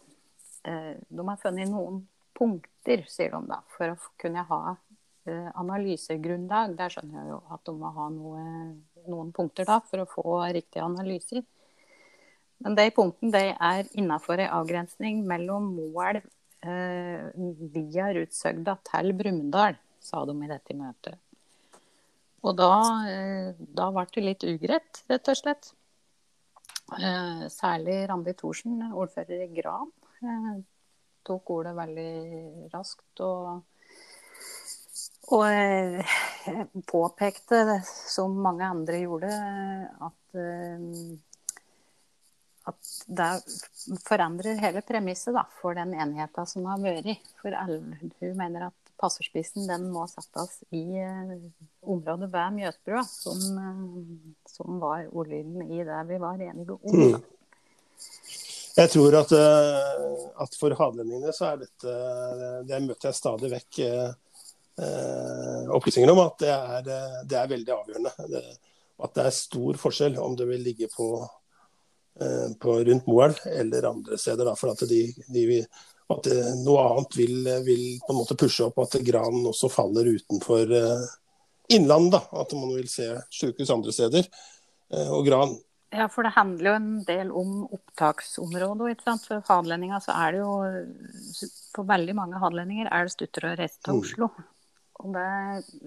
[0.63, 1.97] De har funnet noen
[2.36, 4.60] punkter, sier de da, for å kunne ha
[5.60, 6.77] analysegrunnlag.
[6.80, 8.43] Der skjønner jeg jo at de må ha noe,
[9.12, 11.43] noen punkter da, for å få riktige analyser.
[12.63, 16.24] Men de punktene de er innafor ei avgrensning mellom Moelv
[16.65, 17.30] eh,
[17.76, 21.20] via Rutsøgda til Brumunddal, sa de i dette møtet.
[22.48, 22.72] Og da,
[23.12, 25.72] eh, da ble det litt ugreit, rett og slett.
[26.98, 29.91] Eh, særlig Randi Thorsen, ordfører i Gran,
[30.24, 30.54] eh,
[31.28, 33.63] tok ordet veldig raskt og,
[35.36, 36.15] og eh,
[36.88, 39.34] påpekte, som mange andre gjorde,
[40.08, 41.17] at eh,
[42.67, 43.30] at det
[44.08, 47.23] forandrer hele premisset for den enigheten som har vært.
[47.41, 51.34] For hun mener at passerspissen må settes i uh,
[51.86, 56.95] området ved Mjøsbrua, som, uh, som, var ordlyden i det vi var enige om.
[56.97, 57.19] Mm.
[58.77, 61.93] Jeg tror at, uh, at for hadelendingene så er dette
[62.69, 63.84] Det møter jeg stadig vekk
[65.73, 66.89] opplysninger om at det er,
[67.25, 68.12] det er veldig avgjørende.
[68.30, 68.41] Det,
[69.03, 71.34] at det er stor forskjell om det vil ligge på eh,
[72.62, 74.47] på, rundt Moelv eller andre steder.
[74.49, 75.01] Da, for at, de,
[75.34, 75.62] de,
[76.13, 76.30] at
[76.63, 81.08] noe annet vil, vil, på en måte pushe opp at granen også faller utenfor eh,
[81.77, 82.30] innlandet.
[82.32, 84.30] At man vil se sykehus andre steder.
[84.93, 85.58] Eh, og gran
[85.95, 88.89] ja, for det handler jo en del om opptaksområdet.
[88.91, 89.23] ikke sant?
[89.23, 90.51] For hadelendinger så er det jo
[91.77, 94.01] For veldig mange hadelendinger er det stuttere å reise til mm.
[95.03, 95.25] Og det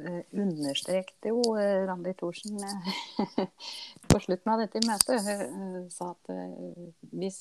[0.06, 3.40] eh, understrekte jo eh, Randi Thorsen eh,
[4.10, 5.26] på slutten av dette møtet.
[5.50, 6.30] Hun sa at
[7.10, 7.40] hvis,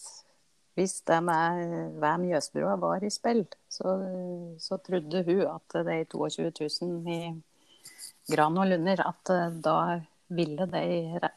[0.80, 3.98] hvis det med hver Mjøsbrua var i spill, så,
[4.62, 6.50] så, trodde hun at de 22
[6.82, 7.22] 000 i
[8.30, 9.78] Gran og Lunder, at da
[10.30, 10.84] ville de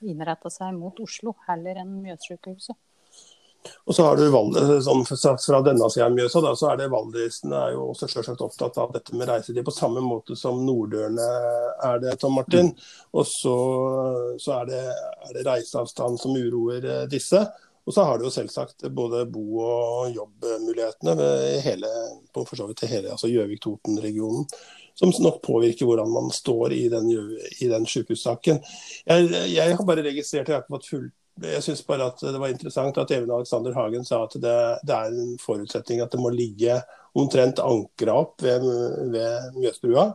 [0.05, 2.77] innrette seg mot Oslo heller enn Mjøssykehuset.
[3.85, 4.25] Og så har du
[4.83, 8.45] sånn, Fra denne sida av Mjøsa da, så er det valdresene er jo også selvsagt
[8.45, 11.29] opptatt av dette med reisetid, på samme måte som nordørene
[11.89, 12.73] er det, Tom Martin.
[13.13, 13.57] Og så,
[14.43, 17.45] så er, det, er, det, reiseavstand som uroer eh, disse.
[17.83, 21.91] Og så har du jo selvsagt både bo- og jobbmulighetene ved hele,
[22.35, 24.47] på for så vidt hele altså Gjøvik-Toten-regionen
[24.95, 27.09] som nok påvirker hvordan man står i den,
[27.61, 28.61] i den sykehussaken.
[29.07, 32.53] Jeg, jeg, har bare registrert jeg har fått fullt jeg syns bare at det var
[32.53, 36.33] interessant at Even Alexander Hagen sa at det, det, er en forutsetning at det må
[36.35, 36.77] ligge
[37.19, 38.65] omtrent ankra opp ved,
[39.13, 40.11] ved Mjøsbrua.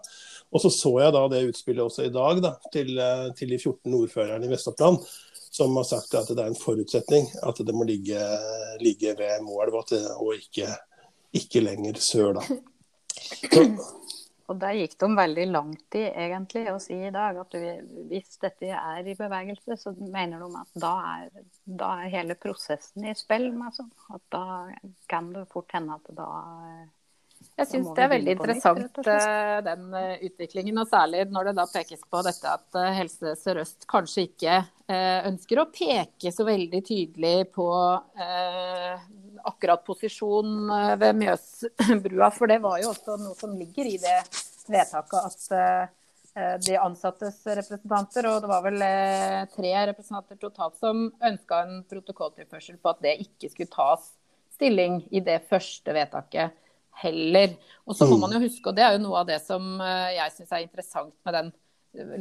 [0.53, 2.93] Og så så jeg da det utspillet også i dag da, til,
[3.37, 5.01] til de 14 ordførerne i Vest-Oppland,
[5.57, 8.21] som har sagt at det er en forutsetning at det må ligge,
[8.83, 10.69] ligge ved Moelv og ikke,
[11.35, 12.37] ikke lenger sør.
[12.39, 12.45] da.
[12.47, 13.65] Så,
[14.47, 18.69] og der gikk de veldig langt i egentlig å si i dag at hvis dette
[18.71, 23.49] er i bevegelse, så mener de at da er, da er hele prosessen i spill.
[23.59, 23.89] Altså.
[24.15, 24.45] At da
[25.11, 26.29] kan det fort hende at da
[27.57, 31.65] jeg syns det er veldig interessant eh, den eh, utviklingen, og særlig når det da
[31.69, 34.57] pekes på dette at eh, Helse Sør-Øst kanskje ikke
[34.87, 37.65] ønsker å peke så veldig tydelig på
[39.45, 40.71] akkurat posisjon
[41.01, 42.31] ved Mjøsbrua.
[42.35, 44.17] For det var jo også noe som ligger i det
[44.67, 45.93] vedtaket at
[46.61, 48.83] de ansattes representanter, og det var vel
[49.49, 54.11] tre representanter totalt, som ønska en protokolltilførsel på at det ikke skulle tas
[54.57, 56.53] stilling i det første vedtaket
[57.01, 57.53] heller.
[57.85, 58.25] Og så må mm.
[58.25, 60.65] man jo huske, og det er jo noe av det som eh, jeg syns er
[60.65, 61.57] interessant med den eh,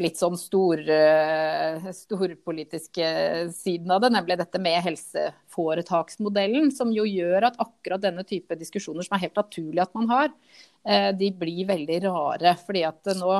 [0.01, 3.09] litt sånn stor, eh, storpolitiske
[3.53, 9.05] siden av det, nemlig dette med helseforetaksmodellen, som jo gjør at akkurat denne type diskusjoner
[9.05, 10.33] som er helt naturlig at man har,
[11.19, 12.53] de blir veldig rare.
[12.63, 13.33] fordi at nå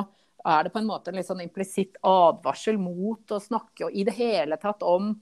[0.45, 4.17] er det på en måte en litt sånn implisitt advarsel mot å snakke i det
[4.19, 5.15] hele tatt om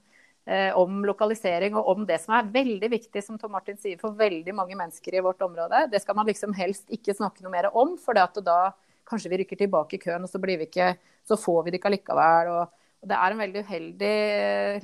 [0.47, 4.13] Eh, om lokalisering og om det som er veldig viktig, som Tom Martin sier, for
[4.13, 5.87] veldig mange mennesker i vårt område.
[5.89, 8.13] Det skal man liksom helst ikke snakke noe mer om, for
[8.45, 8.59] da
[9.07, 10.95] kanskje vi rykker tilbake i køen, og så, vi ikke,
[11.27, 12.51] så får vi det ikke allikevel.
[12.55, 12.61] Og,
[13.01, 14.15] og, det er en veldig uheldig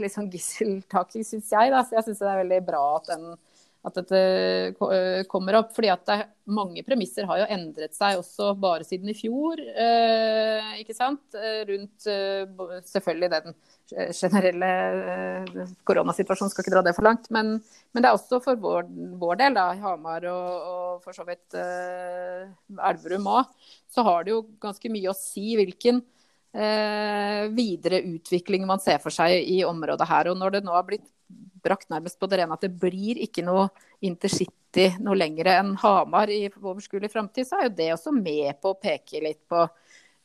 [0.01, 1.73] liksom, gisseltaking, syns jeg.
[1.73, 1.83] Da.
[1.85, 3.31] Så jeg syns det er veldig bra at den
[3.81, 4.17] at dette
[4.93, 5.71] eh, kommer opp.
[5.73, 6.17] fordi at det,
[6.53, 9.57] mange premisser har jo endret seg også bare siden i fjor.
[9.57, 11.23] Eh, ikke sant?
[11.33, 13.57] Eh, rundt eh, selvfølgelig den
[14.17, 14.69] generelle
[15.15, 17.29] eh, koronasituasjonen, skal ikke dra det for langt.
[17.33, 17.55] Men,
[17.91, 18.89] men det er også for vår,
[19.21, 22.51] vår del, da, Hamar og, og for så vidt eh,
[22.91, 26.03] Elverum òg, så har det jo ganske mye å si hvilken
[26.51, 30.27] videre utvikling man ser for seg i området her.
[30.27, 31.05] Og når det nå har blitt
[31.61, 33.67] brakt nærmest på det rene at det blir ikke noe
[34.01, 38.71] intercity noe lenger enn Hamar i overskuelig framtid, så er jo det også med på
[38.71, 39.65] å peke litt på,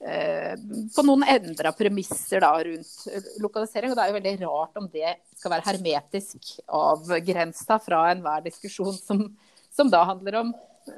[0.07, 0.55] eh,
[0.95, 3.91] på noen endra premisser da, rundt lokalisering.
[3.91, 8.95] Og det er jo veldig rart om det skal være hermetisk avgrensa fra enhver diskusjon
[8.95, 9.27] som,
[9.75, 10.55] som da handler om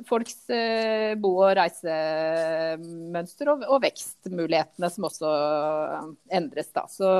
[0.09, 5.31] folks eh, bo- og reisemønster og, og, vekstmulighetene som også
[6.37, 6.69] endres.
[6.75, 6.85] da.
[6.93, 7.13] Så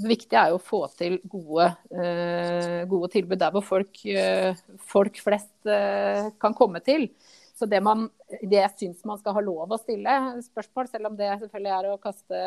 [0.00, 4.56] det viktige er jo å få til gode, uh, gode tilbud der hvor folk, uh,
[4.90, 7.08] folk flest uh, kan komme til.
[7.56, 8.06] Så det, man,
[8.40, 11.88] det jeg syns man skal ha lov å stille spørsmål, selv om det selvfølgelig er
[11.90, 12.42] å kaste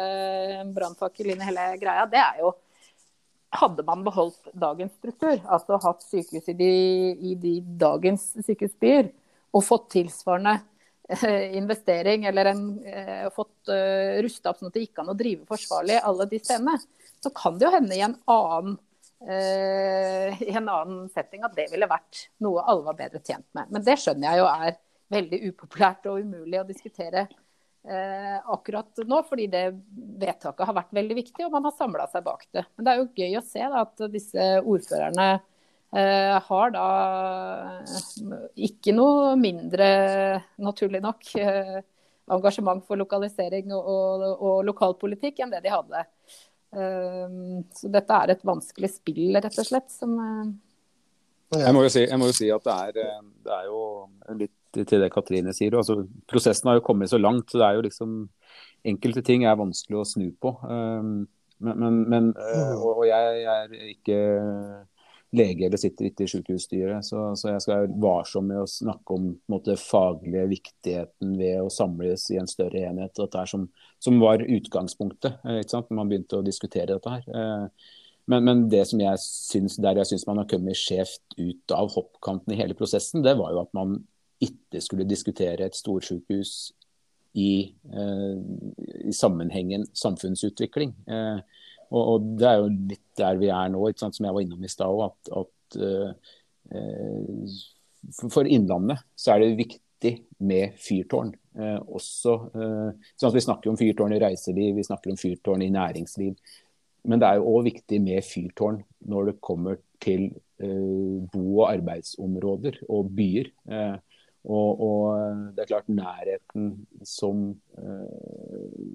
[0.73, 2.55] brannfakkel inn i hele greia, det er jo
[3.53, 6.71] hadde man beholdt dagens struktur, altså hatt sykehus i de,
[7.13, 9.11] i de dagens sykehusbyer,
[9.53, 10.55] og fått tilsvarende
[11.59, 12.63] investering eller en,
[13.35, 16.79] fått uh, rusta opp sånn at det gikk an å drive forsvarlig alle de stedene,
[17.23, 18.79] så kan det jo hende i en annen
[19.23, 23.69] Uh, i en annen setting at det ville vært noe alle var bedre tjent med.
[23.71, 24.75] Men det skjønner jeg jo er
[25.15, 29.63] veldig upopulært og umulig å diskutere uh, akkurat nå, fordi det
[30.19, 32.65] vedtaket har vært veldig viktig, og man har samla seg bak det.
[32.75, 36.87] Men det er jo gøy å se da, at disse ordførerne uh, har da
[38.67, 39.87] ikke noe mindre,
[40.59, 41.31] naturlig nok,
[42.33, 46.09] engasjement for lokalisering og, og, og lokalpolitikk enn det de hadde.
[46.73, 49.91] Så dette er et vanskelig spill, rett og slett.
[49.93, 50.15] som
[51.53, 53.81] jeg må, si, jeg må jo si, at det er, det er, jo
[54.39, 55.75] litt til det Katrine sier.
[55.77, 57.51] Altså, prosessen har jo kommet så langt.
[57.51, 58.17] så det er jo liksom
[58.83, 60.49] Enkelte ting er vanskelig å snu på.
[60.59, 61.27] Men,
[61.79, 64.17] men, men og jeg, jeg er ikke
[65.33, 67.05] lege eller sitter ikke i sykehusstyret.
[67.07, 71.71] Så, så, jeg skal være varsom med å snakke om måte, faglige viktigheten ved å
[71.73, 73.15] samles i en større enhet.
[73.17, 73.65] Dette som,
[74.03, 77.27] som var utgangspunktet eh, når man begynte å diskutere dette her.
[77.27, 77.91] Eh,
[78.31, 81.91] men, men, det som jeg syns, der jeg syns man har kommet skjevt ut av
[81.91, 83.97] hoppkanten i hele prosessen, det var jo at man
[84.43, 86.71] ikke skulle diskutere et storsykehus
[87.33, 88.37] i, eh,
[89.09, 90.93] i sammenhengen samfunnsutvikling.
[91.07, 91.39] Eh,
[91.93, 94.71] og, og, Det er jo litt der vi er nå, som jeg var innom i
[94.71, 95.01] stad.
[95.05, 97.57] At, at uh,
[98.33, 101.33] for Innlandet så er det viktig med fyrtårn.
[101.53, 105.73] Uh, også, uh, sånn Vi snakker om fyrtårn i reiseliv, vi snakker om fyrtårn i
[105.73, 106.33] næringsliv.
[107.09, 110.31] Men det er jo òg viktig med fyrtårn når det kommer til
[110.63, 113.49] bo- og arbeidsområder og byer.
[114.47, 115.01] Og, og,
[115.51, 116.69] det er klart nærheten
[117.03, 117.49] som,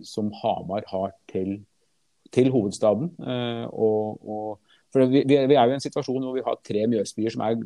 [0.09, 1.59] som Hamar har til
[2.35, 3.11] til hovedstaden.
[3.23, 6.87] Eh, og, og, for vi, vi, er jo i en situasjon hvor vi har tre
[6.91, 7.59] Mjøsbyer som er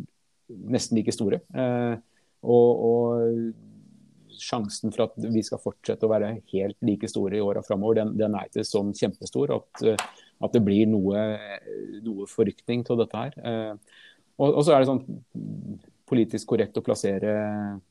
[0.73, 1.43] nesten like store.
[1.55, 1.95] Eh,
[2.43, 7.63] og, og sjansen for at vi skal fortsette å være helt like store i åra
[7.63, 9.83] framover, den, den, er ikke sånn kjempestor at,
[10.43, 11.21] at det blir noe,
[12.03, 13.77] noe forrykning til dette her.
[14.43, 15.05] Og, så er det sånn
[16.09, 17.33] politisk korrekt å plassere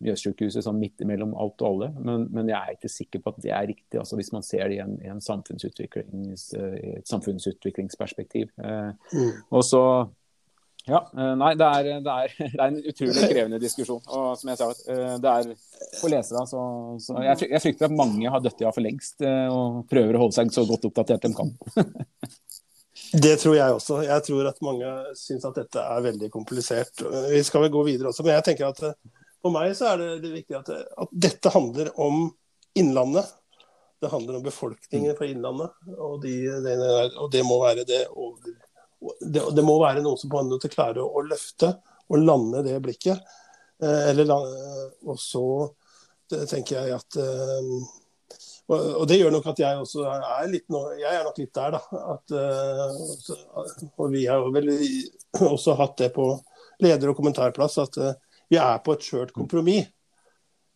[0.03, 3.43] Mjøssykehuset sånn midt imellom alt og alle, men, men, jeg er ikke sikker på at
[3.43, 3.99] det er riktig.
[3.99, 8.51] altså Hvis man ser det i en, i en samfunnsutviklings, et samfunnsutviklingsperspektiv.
[8.61, 9.31] Eh, mm.
[9.51, 9.83] Og så
[10.89, 14.01] ja, eh, nei, det er, det, er, det er, en utrolig krevende diskusjon.
[14.07, 15.51] Og som jeg sa, eh, det er
[15.99, 16.63] for lesere så,
[17.03, 20.39] så jeg, jeg, frykter at mange har dødd av for lengst og prøver å holde
[20.39, 21.55] seg så godt oppdatert de kan.
[23.11, 23.97] Det tror jeg også.
[24.05, 27.03] Jeg tror at mange syns at dette er veldig komplisert.
[27.31, 28.95] Vi skal vel gå videre også, men jeg tenker at eh,
[29.41, 32.29] for meg så er det, det viktig at, at, dette handler om
[32.77, 33.27] Innlandet.
[34.01, 36.75] Det handler om befolkningen fra Innlandet, og, de, det,
[37.19, 38.05] og det, må være det.
[38.15, 38.37] Og
[39.19, 41.73] det, det, må være noen som på en måte klarer å, løfte
[42.07, 43.19] og lande det blikket.
[43.81, 44.31] Eh, eller,
[45.03, 45.45] og så
[46.31, 47.73] tenker jeg at eh,
[48.69, 51.71] og, det gjør nok at jeg også er litt nå, jeg er nok litt der,
[51.75, 51.79] da.
[52.13, 52.91] At, uh,
[53.97, 54.67] og vi har jo vel
[55.53, 56.25] også hatt det på
[56.83, 58.13] leder- og kommentarplass, at uh,
[58.51, 59.87] vi er på et skjørt kompromiss.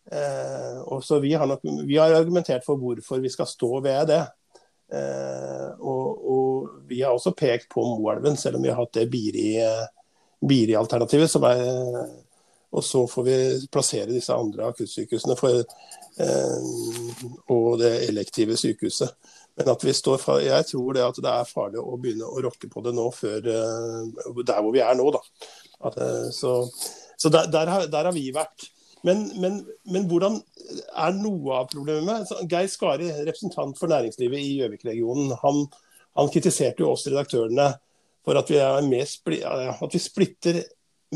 [0.06, 4.06] Uh, og så vi har, nok, vi har argumentert for hvorfor vi skal stå ved
[4.12, 4.24] det.
[4.86, 6.52] Og, og,
[6.86, 11.58] vi har også pekt på Moelven, selv om vi har hatt det Biri-alternativet, som er
[12.76, 13.36] og så får vi
[13.72, 15.64] plassere disse andre akuttsykehusene for, eh,
[16.16, 19.10] og det elektive sykehuset.
[19.56, 22.42] Men at vi står fra, jeg tror det at det er farlig å begynne å
[22.44, 25.06] rokke på det nå, før eh, der hvor vi er nå.
[25.16, 25.22] da.
[25.88, 26.58] At, eh, så,
[27.16, 28.68] så der, der, har, der, har, vi vært.
[29.06, 30.36] Men, men, men, hvordan
[30.76, 32.28] er noe av problemet?
[32.50, 35.64] Geir Skari, representant for næringslivet i Gjøvik-regionen, han,
[36.20, 37.70] han, kritiserte jo oss redaktørene
[38.26, 40.60] for at vi, at vi splitter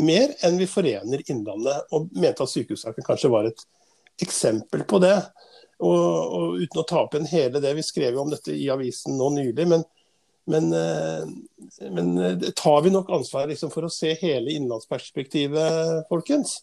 [0.00, 3.66] mer enn vi forener Innlandet, og mente at sykehussaken kanskje var et
[4.26, 5.16] eksempel på det.
[5.80, 9.16] Og, og, Uten å ta opp igjen hele det, vi skrev om dette i avisen
[9.16, 9.84] nå nylig, men,
[10.52, 16.58] men, eh, men eh, tar vi nok ansvar liksom, for å se hele innlandsperspektivet, folkens?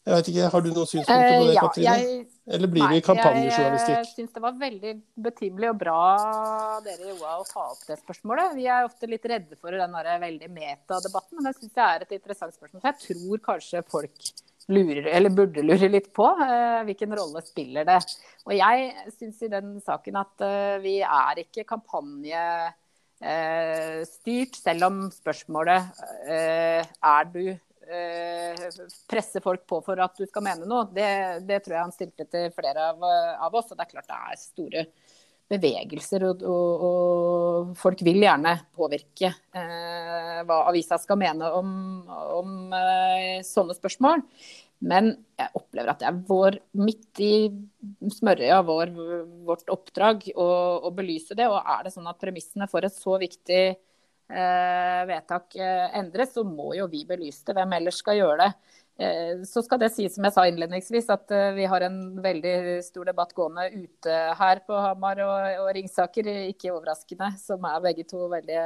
[0.00, 1.96] Jeg vet ikke, Har du noen synspunkter på det, uh, ja, Katrine?
[2.00, 2.22] Jeg,
[2.56, 3.98] Eller blir nei, det kampanjejournalistikk?
[3.98, 4.92] Jeg syns det var veldig
[5.26, 5.98] betimelig og bra
[6.86, 8.54] dere Joa, å ta opp det spørsmålet.
[8.56, 12.16] Vi er ofte litt redde for den veldig metadebatten, men det syns jeg er et
[12.16, 12.80] interessant spørsmål.
[12.80, 14.32] Så jeg tror kanskje folk
[14.72, 17.98] lurer, eller burde lure litt på uh, hvilken rolle spiller det.
[18.48, 22.44] Og jeg syns i den saken at uh, vi er ikke kampanje
[23.20, 27.42] styrt, selv om spørsmålet er du
[27.84, 31.10] presser presse folk på for at du skal mene noe, det,
[31.44, 33.68] det tror jeg han stilte til flere av, av, oss.
[33.68, 34.86] Og det er klart det er store
[35.50, 41.72] bevegelser, og, og, og folk vil gjerne påvirke eh, hva avisa skal mene om,
[42.38, 44.22] om eh, sånne spørsmål.
[44.80, 47.34] Men jeg opplever at det er vår, midt i
[48.14, 48.94] smørøya vår,
[49.48, 50.46] vårt oppdrag å,
[50.88, 51.50] å, belyse det.
[51.50, 53.64] Og er det sånn at premissene for et så viktig
[55.08, 57.56] vedtak eh, endres, så må jo vi belyse det.
[57.58, 58.76] Hvem ellers skal gjøre det?
[59.00, 62.54] Eh, så skal det sies, som jeg sa innledningsvis, at vi har en veldig
[62.86, 68.06] stor debatt gående ute her på Hamar og, og Ringsaker, ikke overraskende, som er begge
[68.08, 68.60] to veldig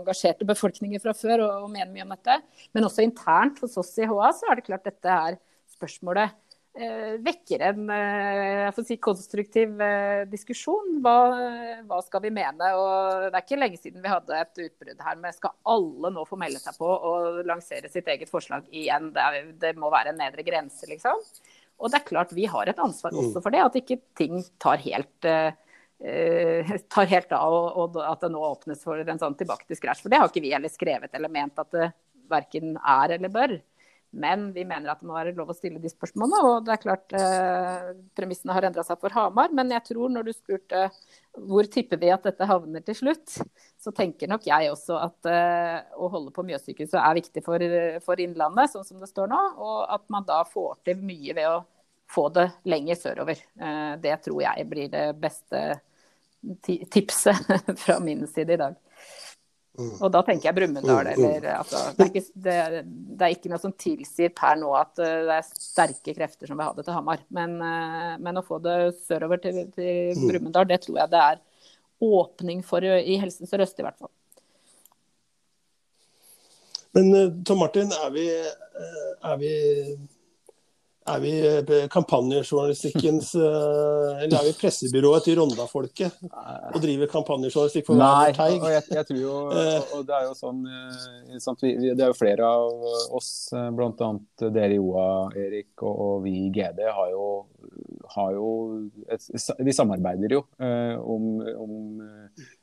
[0.00, 2.40] engasjerte befolkninger fra før og, og mener mye om dette.
[2.74, 5.40] Men også internt hos oss i HA så er det klart dette er
[5.80, 6.38] spørsmålet eh,
[6.70, 9.80] vekker en jeg får si, konstruktiv
[10.30, 11.00] diskusjon.
[11.02, 11.14] Hva,
[11.88, 12.68] hva, skal vi mene?
[12.78, 16.22] Og det er ikke lenge siden vi hadde et utbrudd her med skal alle nå
[16.28, 19.10] få melde seg på og lansere sitt eget forslag igjen?
[19.16, 21.18] Det, er, det må være en nedre grense, liksom.
[21.80, 23.44] Og det er klart vi har et ansvar også mm.
[23.44, 25.50] for det, at ikke ting tar helt uh,
[26.94, 30.04] tar helt av, og, og, at det nå åpnes for en sånn tilbake til scratch.
[30.04, 31.90] For det har ikke vi heller skrevet eller ment at det
[32.30, 33.56] verken er eller bør.
[34.10, 36.40] Men vi mener at det må være lov å stille de spørsmålene.
[36.48, 39.52] Og det er klart eh, premissene har endra seg for Hamar.
[39.54, 40.88] Men jeg tror når du spurte
[41.46, 43.36] hvor tipper vi at dette havner til slutt,
[43.78, 47.62] så tenker nok jeg også at eh, å holde på Mjøssykehuset er viktig for,
[48.02, 49.42] for, Innlandet, sånn som det står nå.
[49.62, 51.62] Og at man da får til mye ved å
[52.10, 53.46] få det lenger sørover.
[53.62, 55.64] Eh, det tror jeg blir det beste
[56.66, 57.36] tipset
[57.84, 58.78] fra min side i dag.
[59.80, 59.92] Mm.
[59.96, 61.08] Og da tenker jeg Brumunddal.
[61.08, 61.26] Mm, mm.
[61.38, 64.92] Eller altså, det, er ikke, det, det, er ikke, noe som tilsier per nå at
[65.00, 67.24] uh, det er sterke krefter som vil ha det til Hamar.
[67.32, 68.76] Men, uh, men å få det
[69.06, 71.42] sørover til, til Brumunddal, det tror jeg det er
[72.10, 74.12] åpning for i Helse Sør-Øst i hvert fall.
[76.96, 79.52] Men Tom Martin, er vi, er vi
[81.08, 88.00] er vi eh, kampanjejournalistikkens eh, Eller er vi pressebyrået til Ronda-folket og driver kampanjejournalistikk for
[88.00, 88.58] hver teig?
[88.60, 89.94] Jeg, jeg, tror jo eh.
[89.96, 90.62] og det er jo sånn
[91.62, 94.10] Det er jo flere av oss, bl.a.
[94.42, 95.06] dere i OA,
[95.40, 97.28] Erik, og, og, vi i GD, har jo,
[98.16, 98.50] har jo
[99.08, 99.24] et,
[99.64, 101.30] Vi samarbeider jo om,
[101.64, 101.74] om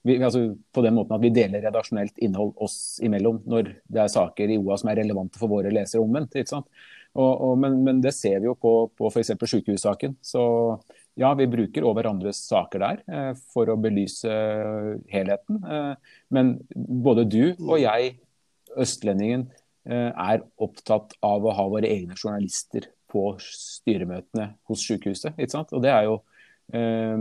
[0.06, 4.14] vi, altså på den måten at vi deler redaksjonelt innhold oss imellom når det er
[4.14, 6.38] saker i OA som er relevante for våre lesere omvendt.
[6.38, 6.70] ikke sant?
[7.18, 9.34] Og, og, men, men, det ser vi jo på, på f.eks.
[9.42, 10.18] sykehussaken.
[10.22, 10.44] Så
[11.18, 14.34] ja, vi bruker over hverandres saker der eh, for å belyse
[15.10, 15.64] helheten.
[15.66, 18.14] Eh, men både du og jeg,
[18.78, 19.48] østlendingen,
[19.90, 25.34] eh, er opptatt av å ha våre egne journalister på styremøtene hos sykehuset.
[25.40, 25.74] Ikke sant?
[25.74, 26.20] Og det jo
[26.76, 27.18] eh,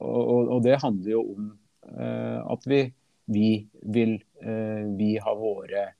[0.00, 1.52] og, og, det handler jo om
[1.92, 2.82] eh, at vi,
[3.28, 3.50] vi
[3.92, 5.90] vil eh, Vi har våre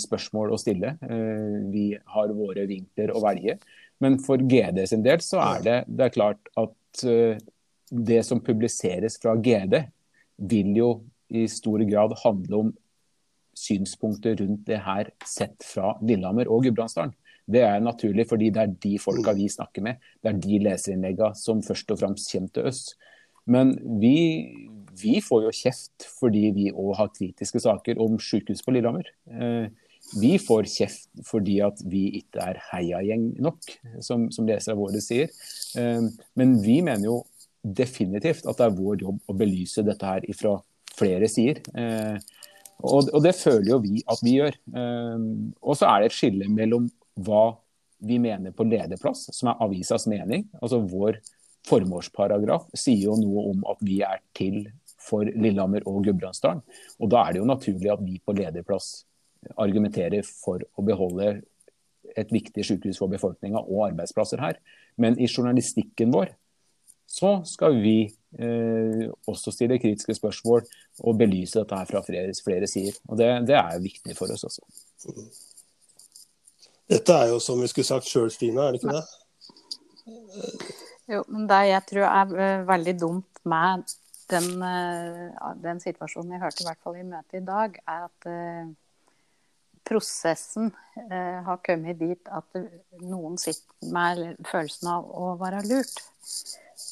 [0.00, 0.94] spørsmål å stille.
[1.02, 3.58] Eh, vi har våre vinkler å velge.
[4.02, 7.38] Men for GD sin del så er det, det er klart at eh,
[7.90, 9.78] det som publiseres fra GD,
[10.36, 10.90] vil jo
[11.32, 12.74] i stor grad handle om
[13.56, 17.14] synspunkter rundt det her sett fra Lillehammer og Gudbrandsdalen.
[17.46, 20.02] Det er naturlig, fordi det er de folka vi snakker med.
[20.20, 22.82] Det er de leserinnleggene som først og fremst kommer til oss.
[23.46, 23.72] Men
[24.02, 24.16] vi,
[25.00, 29.08] vi får jo kjeft fordi vi òg har kritiske saker om sykehus på Lillehammer.
[29.30, 29.66] Eh,
[30.20, 33.72] vi får kjeft fordi at vi ikke er heiagjeng nok,
[34.04, 35.32] som, som lesere våre sier.
[35.78, 36.06] Eh,
[36.38, 37.20] men vi mener jo
[37.66, 40.56] definitivt at det er vår jobb å belyse dette her fra
[40.96, 41.62] flere sider.
[41.74, 42.16] Eh,
[42.84, 44.56] og, og, det føler jo vi at vi gjør.
[45.64, 46.90] Og så er det et skille mellom
[47.24, 47.54] hva
[48.04, 51.16] vi mener på lederplass, som er avisas mening, altså vår
[51.66, 54.66] formålsparagraf sier jo noe om at vi er til
[55.06, 56.62] for Lillehammer og Gudbrandsdalen.
[57.00, 59.04] Og da er det jo naturlig at vi på lederplass
[59.62, 61.36] argumenterer for å beholde
[62.16, 64.58] et viktig sykehus for befolkninga og arbeidsplasser her.
[65.00, 66.32] Men i journalistikken vår
[67.06, 67.98] så skal vi
[68.38, 70.64] eh, også stille kritiske spørsmål
[71.06, 72.96] og belyse dette her fra flere, flere sider.
[73.06, 74.64] Og det, det, er viktig for oss også.
[76.90, 79.04] Dette er jo som vi skulle sagt sjøl, Stina, er det ikke det?
[81.14, 83.86] Jo, men det jeg tror er eh, veldig dumt med
[84.30, 88.28] den, eh, den, situasjonen jeg hørte i hvert fall i møtet i dag, er at
[88.30, 88.70] uh,
[89.86, 92.58] prosessen uh, har kommet dit at
[93.02, 96.00] noen sitter med følelsen av å være lurt.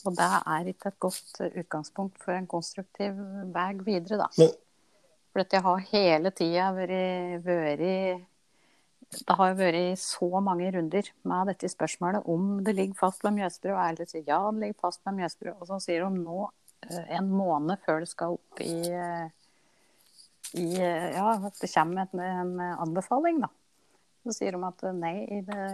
[0.06, 3.18] Og det er ikke et godt utgangspunkt for en konstruktiv
[3.54, 4.28] vei videre, da.
[5.32, 7.82] For dette har hele tida vært, vært
[9.14, 13.74] det har vært så mange runder med dette spørsmålet om det ligger fast med Mjøsbrø.
[13.74, 15.54] Og alle sier ja, det ligger fast med Mjøsbrø.
[15.58, 19.26] Og så sier de nå Eh, en måned før det skal opp i, eh,
[20.60, 22.54] i eh, Ja, at det kommer en, en,
[22.86, 23.50] anbefaling, da.
[24.24, 25.68] Så sier de at nei, det,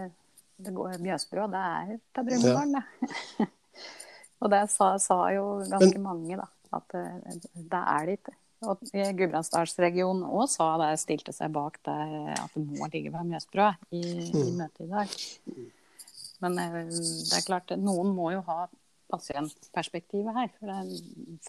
[0.59, 3.47] det går Mjøsbrå, det er til Brumunddal, det.
[4.41, 6.49] og det sa, sa, jo ganske Men, mange, da.
[6.71, 8.35] At det er det ikke.
[8.61, 11.95] Og Gudbrandsdalsregionen òg sa det, stilte seg bak det,
[12.35, 14.51] at det må ligge ved Mjøsbrå i, i mm.
[14.59, 15.15] møtet i dag.
[16.43, 18.67] Men det er klart, noen må jo ha
[19.11, 20.51] pasientperspektivet her.
[20.57, 20.95] For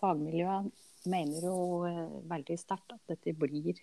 [0.01, 0.71] fagmiljøet
[1.11, 1.57] mener jo
[1.89, 3.81] eh, veldig sterkt at dette blir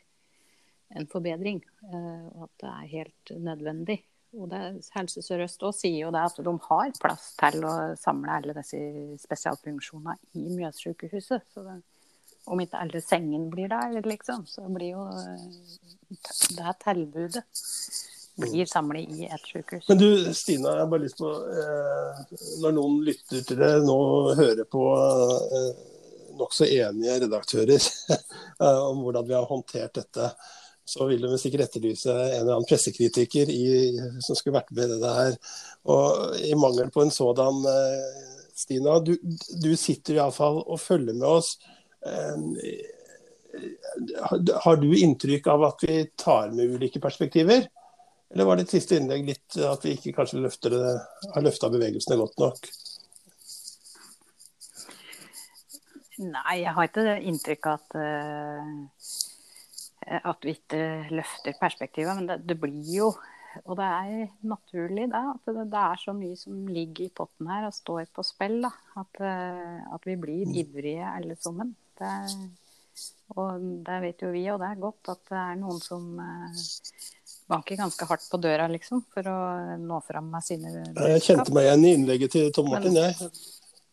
[0.98, 4.00] en forbedring, eh, og at det er helt nødvendig.
[4.38, 4.62] Og det,
[4.94, 8.82] Helse Sør-Øst sier jo det at de har plass til å samle alle disse
[9.24, 11.48] spesialfunksjonene i Mjøssykehuset.
[11.50, 11.80] Så det,
[12.50, 17.44] om ikke alle sengene blir der, liksom, så blir jo det det tilbudet
[18.40, 19.88] blir samlet i et sykehus.
[19.90, 22.22] Men du Stina, jeg har bare lyst på eh,
[22.64, 24.00] Når noen lytter til det nå,
[24.40, 25.70] hører på eh,
[26.40, 27.78] nokså enige redaktører
[28.64, 30.32] eh, om hvordan vi har håndtert dette,
[30.90, 33.66] så vil de sikkert etterlyse en eller annen pressekritiker i,
[34.26, 35.36] som skulle vært med i det her.
[35.94, 39.14] Og I mangel på en sådan, eh, Stina, du,
[39.64, 41.54] du sitter iallfall og følger med oss.
[42.06, 42.36] Eh,
[44.64, 47.68] har du inntrykk av at vi tar med ulike perspektiver?
[48.30, 50.94] Eller var ditt siste innlegg litt at vi ikke kanskje løfter det,
[51.34, 52.70] har løfta bevegelsene godt nok?
[56.20, 58.70] Nei, jeg har ikke inntrykk av at, uh,
[60.20, 60.82] at vi ikke
[61.16, 62.18] løfter perspektivet.
[62.20, 63.12] Men det, det, blir jo
[63.64, 67.50] Og det er naturlig da, at det, det, er så mye som ligger i potten
[67.50, 68.60] her og står på spill.
[68.68, 70.58] Da, at, uh, at vi blir mm.
[70.62, 71.74] ivrige alle sammen.
[72.00, 72.14] Det,
[73.40, 76.20] og det vet jo vi, og det er godt at det er noen som
[77.50, 79.38] banker ganske hardt på døra, liksom, for å
[79.82, 81.08] nå fram med sine budskap.
[81.16, 83.32] Jeg kjente meg igjen i innlegget til Tom Martin, jeg.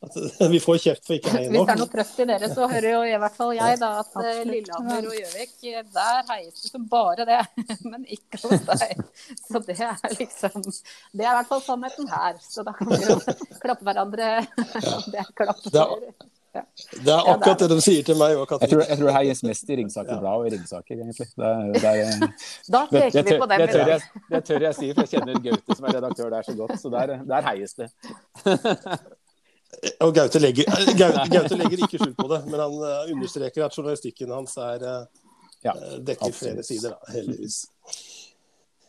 [0.06, 0.12] At
[0.52, 1.56] vi får kjeft for ikke å heie nok.
[1.56, 3.88] Hvis det er noe trøst i dere, så hører jo i hvert fall jeg da
[4.02, 4.50] at Absolutt.
[4.52, 5.54] Lillehammer og Gjøvik,
[5.96, 7.40] der heies det som bare det.
[7.90, 9.02] Men ikke hos deg.
[9.48, 12.38] Så det er liksom Det er i hvert fall sannheten her.
[12.44, 13.18] Så da kan vi jo
[13.64, 14.30] klappe hverandre.
[15.08, 15.64] Det er klapp.
[15.64, 16.10] Det er
[17.32, 19.76] akkurat det de sier til meg òg, Jeg tror, jeg tror det heies mest i
[19.80, 21.28] Ringsaker Blad og i Ringsaker, egentlig.
[21.36, 21.52] Det,
[21.82, 22.24] det, er,
[22.76, 25.44] da peker vi på dem det, tør jeg, det tør jeg si, for jeg kjenner
[25.46, 26.74] Gaute som er redaktør der så godt.
[26.82, 27.90] Så der, der heies det.
[30.00, 33.78] Og Gaute legger, Gaute, Gaute legger, ikke skjul på det, men han uh, understreker at
[33.78, 34.84] journalistikken hans er
[35.64, 35.72] ja,
[36.06, 37.64] dekker flere sider, da, heldigvis.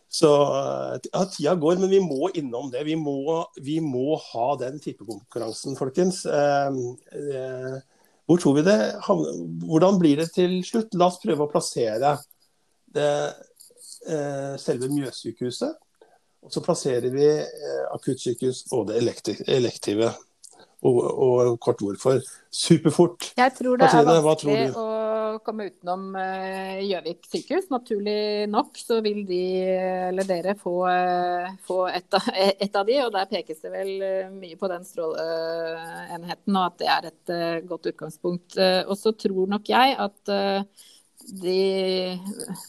[0.10, 0.30] Så
[1.12, 2.86] ja, tida går, men vi må innom det.
[2.88, 6.24] Vi må, vi må ha den tippekonkurransen, folkens.
[6.26, 6.80] Eh,
[7.20, 7.76] eh,
[8.28, 8.78] hvor tror vi det
[9.08, 10.96] Hvordan blir det til slutt?
[11.00, 12.16] La oss prøve å plassere
[12.96, 13.12] det,
[14.08, 15.76] eh, selve Mjøssykehuset.
[16.48, 19.02] Og så plasserer vi eh, akuttsykehus og det
[19.48, 20.14] elektive.
[20.86, 22.20] Og, og, kort hvorfor.
[22.54, 23.32] Superfort.
[23.38, 24.86] Jeg tror det Katrine, er vanskelig å
[25.46, 27.70] komme utenom eh, Gjøvik uh, sykehus.
[27.74, 29.42] Naturlig nok så vil de,
[30.12, 33.94] eller dere, få, uh, få et, av, et, av, de, og der pekes det vel
[34.04, 37.34] uh, mye på den stråleenheten, og at det er et
[37.68, 38.58] godt utgangspunkt.
[38.60, 40.32] og så tror nok jeg at
[41.28, 42.20] de,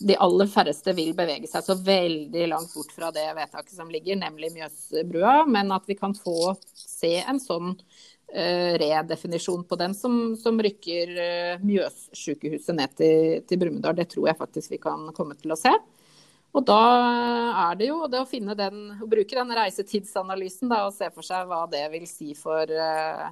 [0.00, 4.18] de, aller færreste vil bevege seg så veldig langt bort fra det vedtaket som ligger,
[4.18, 6.54] nemlig Mjøsbrua, men at vi kan få
[6.98, 13.62] se en sånn uh, redefinisjon på den som, som rykker uh, Mjøssykehuset ned til, til
[13.62, 13.96] Brumunddal.
[13.98, 15.72] Det tror jeg faktisk vi kan komme til å se.
[16.56, 16.82] Og da
[17.68, 21.26] er det jo det å finne den, å bruke den reisetidsanalysen da, og se for
[21.26, 23.28] seg hva det vil si for uh,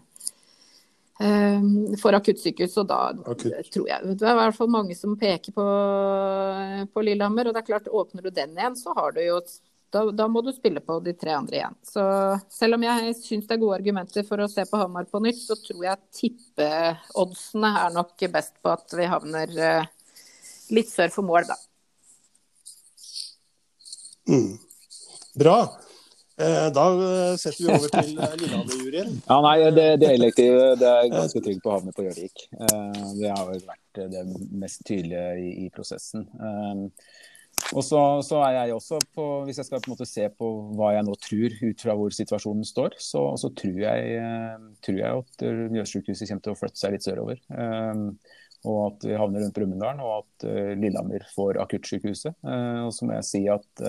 [2.01, 2.77] for akuttsykehus.
[2.83, 3.49] Og da Akutt.
[3.73, 5.67] tror jeg det er i hvert fall mange som peker på,
[6.93, 7.49] på Lillehammer.
[7.49, 9.41] Og det er klart, åpner du den igjen, så har du jo
[9.97, 11.79] da, da, må du spille på de tre andre igjen.
[11.87, 12.03] Så
[12.53, 15.41] selv om jeg syns det er gode argumenter for å se på Hamar på nytt,
[15.41, 19.89] så tror jeg tippeoddsene er nok best på at vi havner uh,
[20.77, 21.57] litt sør for mål, da.
[24.29, 24.55] Mm.
[25.39, 25.59] Bra.
[26.37, 26.85] Eh, da
[27.41, 29.13] setter vi over til eh, Lillehammer-juryen.
[29.31, 32.49] Ja, nei, det, det elektive det er ganske trygg på å havne på Gjøvik.
[32.53, 36.27] Det har vel vært det mest tydelige i, i prosessen.
[37.75, 40.51] Og så, så, er jeg også på, Hvis jeg skal på en måte se på
[40.79, 44.99] hva jeg nå tror, ut fra hvor situasjonen står, så, så tror, jeg, eh, tror,
[45.01, 47.41] jeg, at Mjøssykehuset kommer til å flytte seg litt sørover.
[47.51, 48.07] Um,
[48.67, 50.47] og at vi havner rundt Brumunddal, og at
[50.81, 52.39] Lillehammer får akuttsykehuset.
[52.43, 53.83] Og så må jeg si at,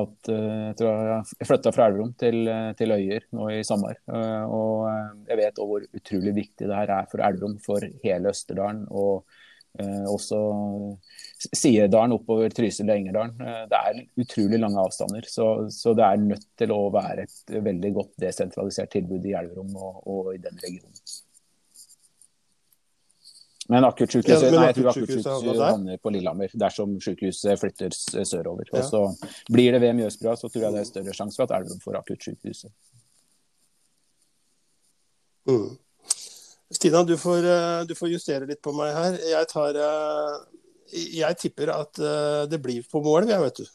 [0.00, 2.50] at jeg jeg flytta fra Elverum til,
[2.80, 4.00] til, Øyer nå i sommer.
[4.08, 8.88] og jeg vet hvor utrolig viktig det her er for Elverum, for hele Østerdalen.
[8.90, 9.22] og
[9.74, 10.38] Eh, også
[11.52, 13.34] Siedalen oppover Trysil og Engerdalen.
[13.40, 15.28] Eh, det er utrolig lange avstander.
[15.28, 19.76] Så, så, det er nødt til å være et veldig godt desentralisert tilbud i Elverum
[19.76, 21.04] og, og i den regionen.
[23.72, 28.68] Men akuttsykehuset ja, tror akuttsykehuset havner på Lillehammer dersom sykehuset flytter sørover.
[28.68, 28.82] Ja.
[28.82, 31.56] Og så blir det ved Mjøsbrua, så tror jeg det er større sjanse for at
[31.62, 32.74] Elverum får akuttsykehuset.
[35.48, 35.72] Mm.
[36.74, 39.18] Stina, du får, eh, du får, justere litt på meg her.
[39.30, 40.36] Jeg, tar, eh,
[40.94, 43.66] jeg tipper at eh, det blir på mål, jeg, vet du.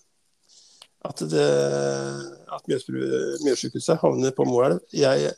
[1.08, 4.80] At, at Mjøssykehuset havner på mål.
[4.92, 5.32] Jeg,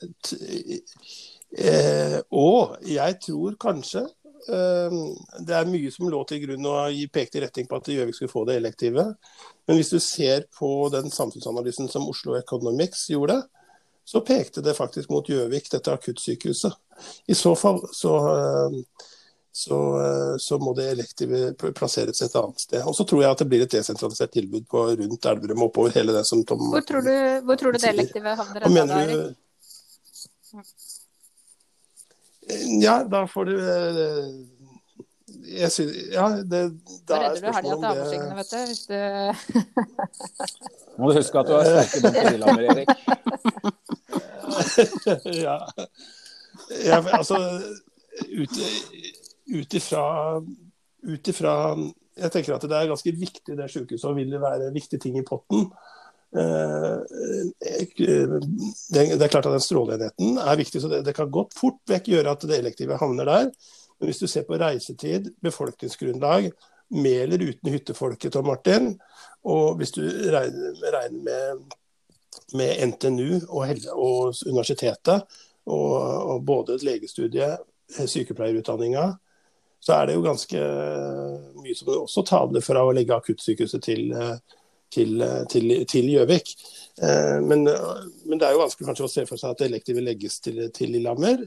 [1.53, 4.01] eh, og jeg tror kanskje
[4.49, 4.97] eh,
[5.45, 8.33] det er mye som lå til grunn og pekte i retning på at Gjøvik skulle
[8.33, 9.05] få det elektive.
[9.69, 13.43] Men hvis du ser på den samfunnsanalysen som Oslo Economics gjorde,
[14.05, 16.73] så pekte det faktisk mot Gjøvik, dette akuttsykehuset.
[17.29, 18.81] I så fall så, eh,
[19.51, 22.83] så, må det elektive plasseres et annet sted.
[22.87, 25.97] Og så tror jeg at det blir et desentralisert tilbud på rundt Elverum og oppover
[25.99, 27.13] hele det som Tom Hvor tror du,
[27.47, 29.37] hvor tror du det elektive havner enda, Erik?
[32.81, 34.31] Ja, da får du eh,
[35.51, 36.59] jeg synes, ja, det,
[37.07, 37.91] da er spørsmålet om det
[38.37, 38.57] vet du.
[38.67, 38.97] Hvis du...
[40.99, 42.89] Må du huske at du har sterke landet, Erik.
[45.45, 45.57] ja.
[46.85, 46.97] ja.
[47.17, 47.37] Altså,
[48.37, 48.57] ut
[49.51, 49.93] ifra
[52.17, 55.17] Jeg tenker at det er ganske viktig, det sykehuset, og vil det være viktige ting
[55.19, 55.69] i potten.
[56.31, 56.97] Eh,
[57.59, 62.35] det er klart at den stråleenheten er viktig, så det, kan godt fort vekk gjøre
[62.35, 63.49] at det elektive havner der.
[63.99, 66.51] Men hvis du ser på reisetid, befolkningsgrunnlag,
[66.91, 68.99] med eller uten hyttefolket, Tom Martin,
[69.47, 71.61] og hvis du regner med,
[72.53, 75.23] med, NTNU og, og universitetet,
[75.65, 75.93] og,
[76.33, 79.11] og både legestudiet, sykepleierutdanninga,
[79.81, 80.63] så er det jo ganske
[81.57, 84.11] mye som også taler for å legge akuttsykehuset til
[84.91, 86.49] til Gjøvik.
[87.01, 90.39] Eh, men, men, det er jo vanskelig kanskje å se for seg at elektivet legges
[90.43, 91.45] til, til Lillehammer.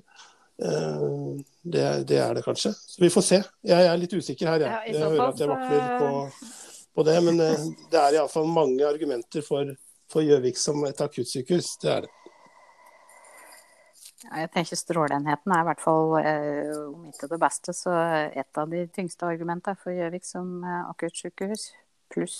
[0.62, 1.04] Eh,
[1.62, 2.72] det, det, er det kanskje.
[2.72, 3.40] Så vi får se.
[3.62, 4.94] Jeg er litt usikker her, jeg.
[4.94, 6.10] jeg hører at jeg vakler på,
[6.94, 7.18] på det.
[7.28, 11.74] Men eh, det er iallfall mange argumenter for Gjøvik som et akuttsykehus.
[11.82, 12.14] Det er det.
[14.24, 17.94] Jeg tenker Stråleenheten er i hvert fall, eh, om ikke det beste, så
[18.32, 21.72] et av de tyngste argumentene for Gjøvik som akuttsykehus.
[22.14, 22.38] Pluss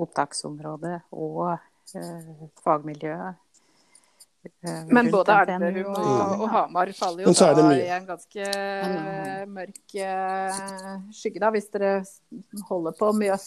[0.00, 1.58] opptaksområdet og
[2.64, 3.40] fagmiljøet
[4.42, 8.46] Eh, Men både Elverum og, og, Hamar faller jo da i en ganske
[9.52, 9.94] mørk
[11.14, 11.50] skygge, da.
[11.54, 11.92] Hvis dere
[12.66, 13.46] holder på Mjøs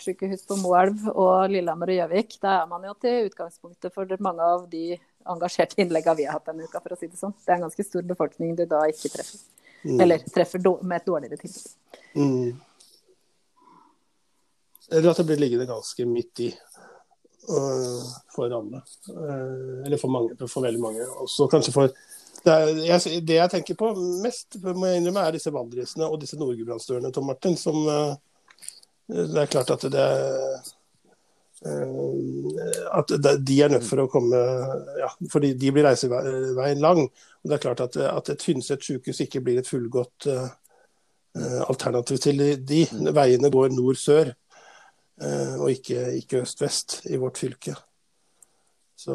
[0.00, 4.48] sykehus på Moelv og Lillehammer og Gjøvik, da er man jo til utgangspunktet for mange
[4.56, 4.96] av de
[5.28, 7.34] engasjerte innleggene vi har hatt denne uka, for å si det sånn.
[7.44, 9.40] Det er en ganske stor befolkning du da ikke treffer.
[9.84, 10.00] Mm.
[10.00, 11.70] Eller treffer med et dårligere tilbud.
[12.16, 12.60] Mm.
[14.90, 16.54] Eller at det blir liggende ganske midt i.
[17.48, 18.02] uh,
[18.34, 18.82] for alle.
[19.08, 21.06] Uh, eller for mange, for veldig mange.
[21.24, 21.92] Også kanskje for
[22.44, 23.92] det, er, jeg, det jeg tenker på
[24.24, 27.56] mest, må jeg innrømme, er disse valdresene og disse nordgudbrandsdørene, Tom Martin.
[27.60, 28.14] Som uh,
[29.06, 30.06] Det er klart at det
[31.60, 33.10] at
[33.46, 34.38] de er nødt for å komme
[34.96, 37.02] ja, fordi de blir reiseveien lang.
[37.04, 40.48] og Det er klart at, at et Tynset sykehus ikke blir et fullgodt uh,
[41.68, 42.86] alternativ til de.
[43.12, 44.32] Veiene går nord-sør.
[45.20, 47.76] uh, og ikke, ikke øst-vest i vårt fylke.
[49.00, 49.14] Så,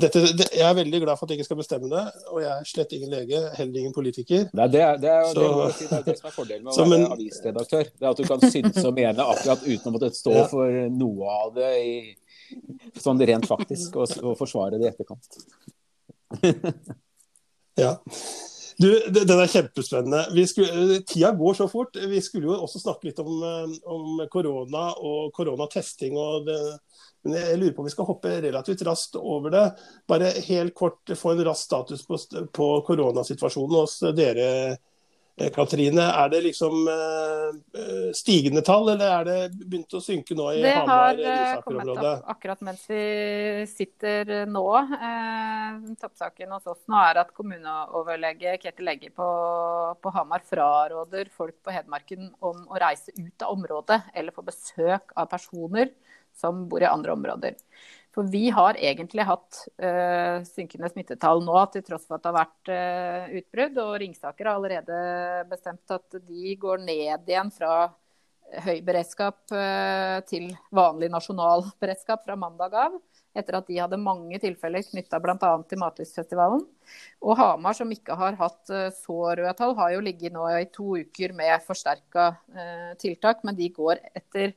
[0.00, 2.50] dette, det, jeg er veldig glad for at jeg ikke skal bestemme det, og jeg
[2.54, 4.46] er slett ingen lege, heller ingen politiker.
[4.56, 6.70] Nei, det, er, det, er, så, det, si, det, er det som er fordelen med
[6.72, 7.90] å så, være men, avisredaktør.
[7.90, 10.46] Det er at du kan synes og mene akkurat uten å måtte stå ja.
[10.48, 11.92] for noe av det i,
[12.96, 15.42] sånn rent faktisk, og, og forsvare det i etterkant.
[17.84, 17.92] ja.
[18.80, 20.46] Du, Den er kjempespennende.
[20.48, 22.00] Skulle, tida går så fort.
[22.08, 26.16] Vi skulle jo også snakke litt om, eh, om korona og koronatesting.
[26.16, 26.56] og det,
[27.24, 29.64] men jeg lurer på om vi skal hoppe relativt raskt over det.
[30.08, 32.18] Bare helt kort få en rask status på,
[32.56, 34.48] på koronasituasjonen hos dere
[35.40, 40.50] Eh, Katrine, er det liksom uh, stigende tall, eller er det begynt å synke nå
[40.52, 41.22] i Hamar-Lysaker-området?
[41.22, 43.04] Det har kommet opp akkurat mens vi
[43.70, 44.66] sitter nå.
[44.76, 49.30] Eh, toppsaken hos oss nå er at kommuneoverlege Ketil Egge på,
[50.02, 55.14] på, Hamar fraråder folk på Hedmarken om å reise ut av området eller få besøk
[55.16, 55.94] av personer
[56.36, 57.56] som bor i andre områder.
[58.14, 62.38] For vi har egentlig hatt uh, synkende smittetall nå, til tross for at det har
[62.40, 63.78] vært uh, utbrudd.
[63.84, 65.02] Og Ringsaker har allerede
[65.50, 67.92] bestemt at de går ned igjen fra
[68.66, 72.98] høy beredskap uh, til vanlig nasjonal beredskap fra mandag av.
[73.30, 75.52] Etter at de hadde mange tilfeller knytta bl.a.
[75.70, 76.64] til Matlystfestivalen.
[77.22, 80.96] Og Hamar, som ikke har hatt så røde tall, har jo ligget nå i to
[80.98, 82.32] uker med forsterka
[82.98, 83.44] tiltak.
[83.46, 84.56] Men de går etter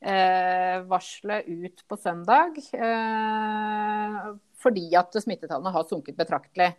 [0.00, 2.56] varselet ut på søndag.
[2.72, 4.30] Eh,
[4.60, 6.72] fordi at smittetallene har sunket betraktelig.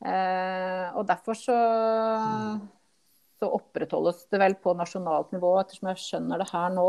[0.00, 1.56] Eh, og derfor så,
[3.38, 6.88] så, opprettholdes det vel på nasjonalt nivå, ettersom jeg skjønner det her nå.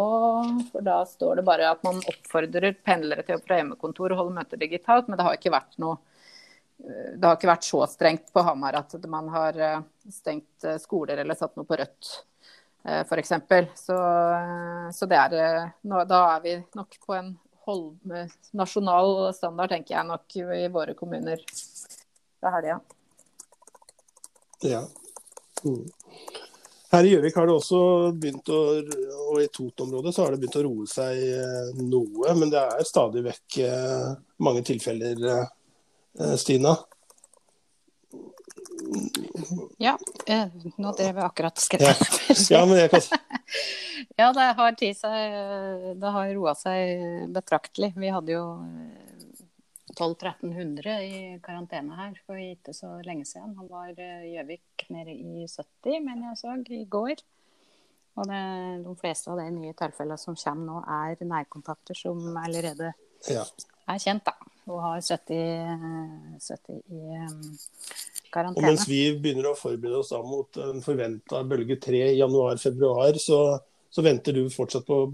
[0.71, 4.37] For da står det bare at man oppfordrer pendlere til å fra hjemmekontor og holde
[4.39, 5.09] møter digitalt.
[5.09, 5.99] Men det har ikke vært noe
[6.81, 11.19] det har ikke vært så strengt på Hamar at man har eh, stengt eh, skoler
[11.21, 13.33] eller satt noe på rødt Eh, f.eks.
[13.75, 13.93] Så,
[14.33, 17.31] eh, så det er, eh, da er vi nok på en
[17.65, 17.93] hold,
[18.57, 21.43] nasjonal standard, tenker jeg nok, i våre kommuner
[22.39, 22.79] fra helga.
[24.65, 24.81] Ja.
[25.63, 25.85] Mm.
[26.91, 27.81] Her i Gjøvik har det også
[28.19, 28.61] begynt å
[29.31, 31.21] og i Toten-området så har det begynt å roe seg
[31.79, 32.33] noe.
[32.35, 33.59] Men det er stadig vekk
[34.43, 35.21] mange tilfeller,
[36.35, 36.73] Stina.
[39.81, 39.95] Ja,
[40.27, 41.87] eh, nå drev jeg akkurat og skrev.
[41.87, 42.35] Ja.
[42.57, 43.05] ja, men jeg kan
[44.19, 45.35] Ja, det har, seg,
[46.01, 47.91] det har roa seg betraktelig.
[47.95, 48.43] Vi hadde jo
[49.95, 53.55] 1200-1300 i karantene her for ikke så lenge siden.
[53.59, 57.23] Han var eh, Gjøvik nede i 70, men jeg så, i går.
[58.19, 58.43] Og det,
[58.85, 62.91] de fleste av de nye tilfellene som kommer nå, er nærkontakter som allerede
[63.31, 63.45] ja.
[63.87, 64.35] er kjent, da.
[64.69, 67.01] Og har 70, 70 i
[68.33, 68.61] karantene.
[68.61, 73.19] Og mens vi begynner å forberede oss da mot en forventa bølge tre i januar-februar,
[73.21, 73.41] så,
[73.91, 75.05] så, venter du fortsatt på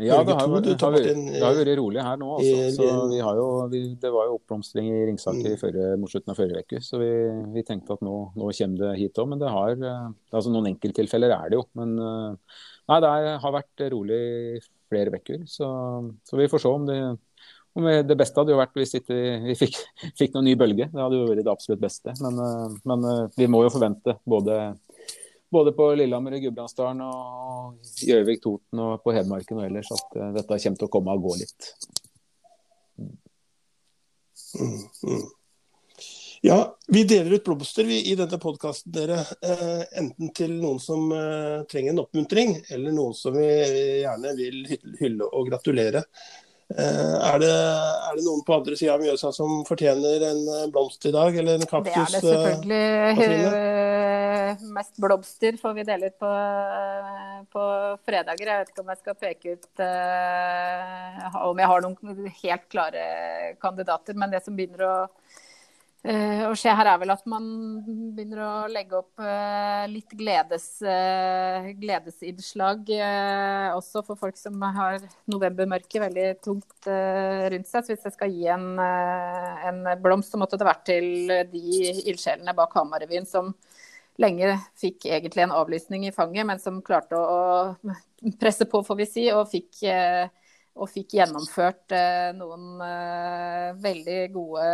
[0.00, 2.28] ja, det har, to, det, har, det har vært rolig her nå.
[2.38, 2.68] Altså.
[2.74, 6.00] Så vi har jo, vi, det var jo oppblomstring i Ringsaker mm.
[6.00, 7.10] mot slutten av forrige uke, så vi,
[7.52, 9.28] vi, tenkte at nå, nå kommer det hit òg.
[9.34, 11.66] Men det har eh, altså Noen enkelttilfeller er det jo.
[11.78, 13.12] Men eh, nei, det
[13.44, 14.22] har vært rolig
[14.92, 15.44] flere uker.
[15.50, 15.68] Så,
[16.24, 16.98] så, vi får se om det
[17.72, 19.78] det beste hadde jo vært hvis ikke vi fikk,
[20.20, 20.88] fikk noen ny bølge.
[20.92, 22.14] Det hadde jo vært det absolutt beste.
[22.20, 23.06] Men, eh, men
[23.36, 24.58] vi må jo forvente både
[25.52, 30.30] både på Lillehammer og Gudbrandsdalen og Gjøvik, Toten og på Hedmarken og ellers at uh,
[30.32, 31.68] dette kommer til å komme og gå litt.
[34.56, 35.26] Mm, mm.
[36.44, 36.56] Ja,
[36.88, 39.20] vi deler ut blomster i denne podkasten, dere.
[39.46, 43.46] Eh, enten til noen som eh, trenger en oppmuntring, eller noen som vi
[44.02, 44.56] gjerne vil
[44.98, 46.02] hylle og gratulere.
[46.72, 50.70] Eh, er det, er det, noen på andre sida av Mjøsa som fortjener en eh,
[50.72, 51.92] blomst i dag, eller en kaktus?
[51.92, 53.60] Det er det selvfølgelig.
[54.72, 56.32] Mest blomster får vi dele ut på,
[57.54, 57.62] på,
[58.08, 58.50] fredager.
[58.52, 59.84] Jeg vet ikke om jeg skal peke ut
[61.42, 63.06] om jeg har noen helt klare
[63.62, 64.94] kandidater, men det som begynner å
[66.02, 67.44] Uh, og skje her er vel at man
[68.16, 72.90] begynner å legge opp uh, litt gledes, uh, gledesinnslag
[73.76, 74.98] også for folk som har
[75.30, 77.86] novembermørket veldig tungt rundt seg.
[77.86, 81.62] Så hvis jeg skal gi en, en, blomst, så måtte det vært til de
[82.02, 83.54] ildsjelene bak Hamarrevyen som
[84.20, 88.98] lenge fikk egentlig en avlysning i fanget, men som klarte å, å presse på, får
[88.98, 89.86] vi si, og fikk
[90.72, 94.68] og fikk gjennomført eh, noen eh, veldig gode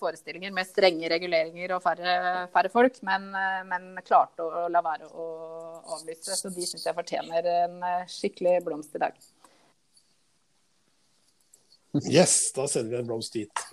[0.00, 2.16] forestillinger med strenge reguleringer og færre,
[2.54, 5.28] færre folk, men, eh, men, klarte å la være å
[5.98, 6.34] avlyse.
[6.40, 7.78] Så de syns jeg fortjener en
[8.10, 9.20] skikkelig blomst i dag.
[12.08, 13.66] Yes, da sender vi en blomst dit.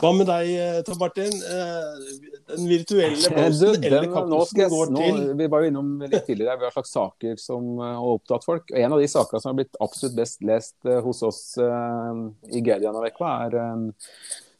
[0.00, 1.32] Hva med deg, eh, Tom Martin?
[1.32, 1.90] Eh,
[2.54, 5.20] den virtuelle posten eller kaktusen går til?
[5.38, 8.72] Vi var jo innom litt tidligere vi har slags saker som eh, har opptatt folk.
[8.74, 10.74] En av de sakene som har blitt absolutt best lest
[11.04, 13.84] hos oss i Gedianavekva, er en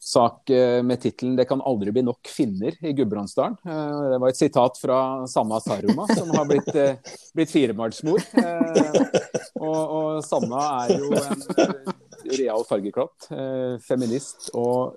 [0.05, 0.51] sak
[0.85, 3.57] med tittelen 'Det kan aldri bli nok finner i Gudbrandsdalen'.
[3.65, 6.69] Det var et sitat fra Sanna Saruma, som har blitt,
[7.33, 8.21] blitt firebarnsmor.
[9.55, 11.41] Og, og Sanna er jo en
[12.37, 13.29] real fargeklatt,
[13.87, 14.93] feminist og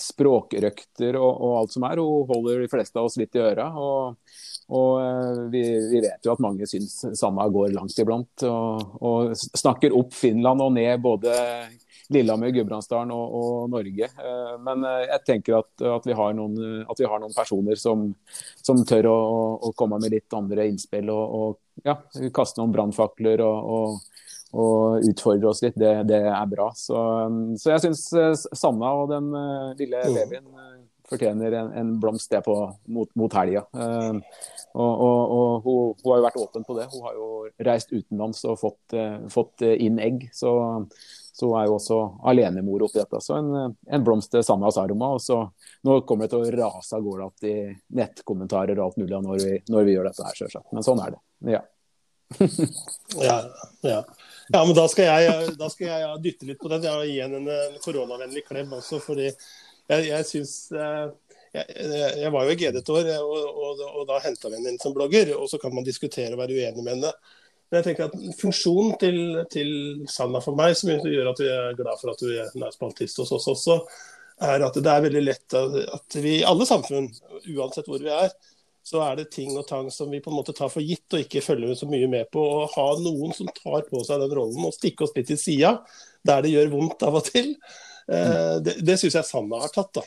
[0.00, 2.00] språkrøkter og, og, alt som er.
[2.00, 3.68] Hun holder de fleste av oss litt i øra.
[3.76, 4.34] Og,
[4.72, 5.62] og eh, vi,
[5.92, 8.46] vi, vet jo at mange syns Sanna går langt iblant.
[8.48, 11.36] Og, og, snakker opp Finland og ned både
[12.12, 14.08] Lillehammer, Gudbrandsdalen og, Norge.
[14.08, 17.78] Eh, men eh, jeg tenker at, at, vi, har noen, at vi har noen personer
[17.80, 18.08] som,
[18.62, 19.18] som tør å,
[19.68, 21.96] å, komme med litt andre innspill og ja,
[22.34, 24.00] kaste noen brannfakler og,
[24.52, 26.68] og utfordre oss litt, det, det er bra.
[26.76, 26.96] Så,
[27.60, 30.74] så jeg syns eh, Sanna og den uh, lille babyen uh,
[31.08, 32.56] fortjener en, en blomst det på,
[32.92, 33.64] mot, mot helga.
[33.72, 34.20] Uh,
[34.76, 36.86] og, og, og hun, hun, har jo vært åpen på det.
[36.92, 37.30] Hun har jo
[37.64, 38.94] reist utenlands og fått,
[39.32, 40.28] fått inn egg.
[40.36, 40.52] Så,
[41.32, 41.98] så hun er jo også
[42.32, 43.20] alenemor oppi dette.
[43.24, 45.10] Så en, en blomst til Sanna Saroma.
[45.16, 45.42] Og så
[45.84, 47.56] nå kommer det til å rase av gårde i
[48.00, 50.72] nettkommentarer og alt mulig når vi, når vi gjør dette her, sjølsagt.
[50.72, 51.22] Men sånn er det.
[51.58, 51.62] Ja.
[53.28, 53.38] ja,
[53.84, 54.00] ja.
[54.52, 56.84] Ja, men da skal jeg, da skal jeg dytte litt på den.
[56.84, 61.06] Jeg gi henne en, en koronavennlig klem også, fordi jeg, jeg syns eh,
[61.56, 61.66] jeg,
[62.20, 64.82] jeg, var jo i GD et år, og, og, og da henta vi henne inn
[64.82, 65.34] som blogger.
[65.38, 67.12] Og så kan man diskutere og være uenig med henne.
[67.72, 69.18] Men jeg tenker at funksjonen til,
[69.52, 69.70] til
[70.12, 73.32] Sanna for meg, som gjør at vi er glad for at hun er spaltist hos
[73.32, 73.78] oss også,
[74.44, 77.08] er at det er veldig lett at vi i alle samfunn,
[77.54, 78.34] uansett hvor vi er,
[78.82, 81.22] så er det ting og tang som vi på en måte tar for gitt og
[81.22, 82.42] ikke følger så mye med på.
[82.42, 85.76] Å ha noen som tar på seg den rollen og stikke oss litt til sida
[86.26, 87.54] der det gjør vondt av og til,
[88.10, 90.00] eh, det, det syns jeg Sanna har tatt.
[90.00, 90.04] da.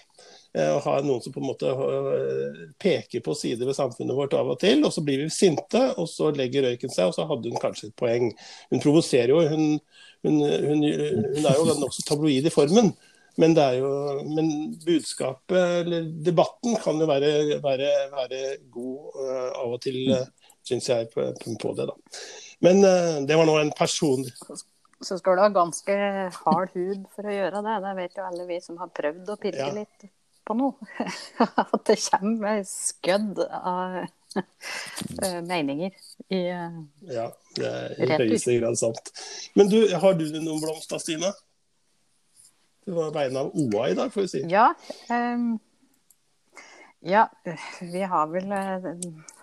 [0.56, 4.36] Eh, å ha noen som på en måte eh, peker på sider ved samfunnet vårt
[4.40, 4.86] av og til.
[4.88, 7.90] Og så blir vi sinte, og så legger røyken seg, og så hadde hun kanskje
[7.90, 8.30] et poeng.
[8.72, 9.42] Hun provoserer jo.
[9.52, 9.76] Hun,
[10.24, 12.94] hun, hun, hun er jo nokså tabloid i formen.
[13.42, 13.92] Men, det er jo,
[14.32, 14.50] men
[14.86, 20.52] budskapet, eller debatten, kan jo være, være, være god uh, av og til, uh, eh,
[20.68, 21.28] syns jeg, på,
[21.62, 21.90] på, det.
[21.92, 22.22] da.
[22.64, 24.24] Men uh, det var nå en person
[25.04, 25.96] Så skal du ha ganske
[26.40, 27.80] hard hud for å gjøre det.
[27.84, 29.74] Det vet jo alle vi som har prøvd å pirke ja.
[29.76, 30.08] litt.
[30.48, 30.88] på noe.
[31.76, 35.92] At det kommer skødd av eh, meninger
[36.32, 36.42] i
[37.12, 37.28] Ja,
[37.60, 39.12] det er i høyeste grad sant.
[39.60, 41.34] Men du, har du noen blomster, Stina?
[42.86, 44.44] Det var vegne av OA i dag, får vi si.
[44.52, 44.68] Ja.
[45.10, 45.56] um,
[47.06, 47.32] ja,
[47.82, 48.86] vi har vel eh,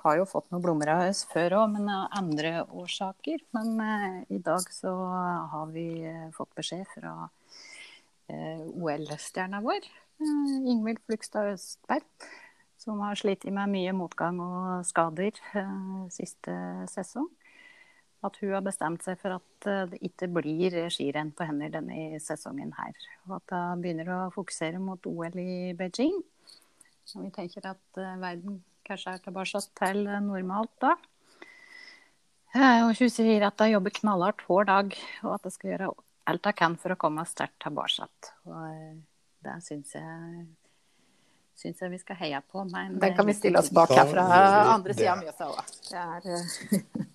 [0.03, 3.43] har jo fått noen blomster av oss før òg, men av andre årsaker.
[3.55, 4.93] Men uh, i dag så
[5.53, 9.87] har vi eh, fått beskjed fra uh, OL-stjerna vår,
[10.23, 12.07] uh, Ingvild Flugstad Østberg,
[12.83, 16.57] som har slitt med mye motgang og skader uh, siste
[16.91, 17.31] sesong.
[18.23, 22.21] At hun har bestemt seg for at eh, det ikke blir skirenn på henne denne
[22.23, 22.93] sesongen her.
[23.29, 26.21] Og at hun begynner å fokusere mot OL i Beijing.
[27.17, 30.95] Og vi tenker at eh, verden kanskje er tilbake til normalt da.
[32.55, 34.95] Eh, Og hun sier at hun jobber knallhardt hver dag,
[35.25, 35.91] og at hun skal gjøre
[36.31, 38.07] alt hun kan for å komme sterkt tilbake.
[38.47, 39.01] Og
[39.43, 40.45] det syns jeg,
[41.59, 42.63] syns jeg vi skal heie på.
[42.71, 44.29] Men Den kan vi stille oss bak her fra
[44.77, 45.01] andre det.
[45.01, 45.73] sida av Mjøsa òg.
[45.91, 47.09] Det er eh,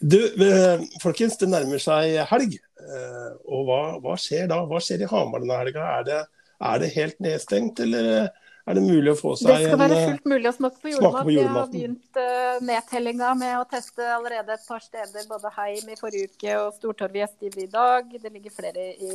[0.00, 2.58] Du, eh, folkens, det nærmer seg helg.
[2.86, 4.62] Eh, Og hva, hva skjer da?
[4.68, 5.86] Hva skjer i Hamar denne helga?
[6.00, 6.26] Er
[6.56, 8.30] er det helt nedstengt, eller
[8.66, 10.90] er det mulig å få Det skal en være eh, fullt mulig å smake på
[10.90, 11.26] julemat.
[11.28, 15.28] Vi har begynt uh, nedtellinga med å teste allerede et par steder.
[15.30, 18.10] Både Heim i forrige uke og Stortorvet i Gjestiv i dag.
[18.10, 19.12] Det ligger flere i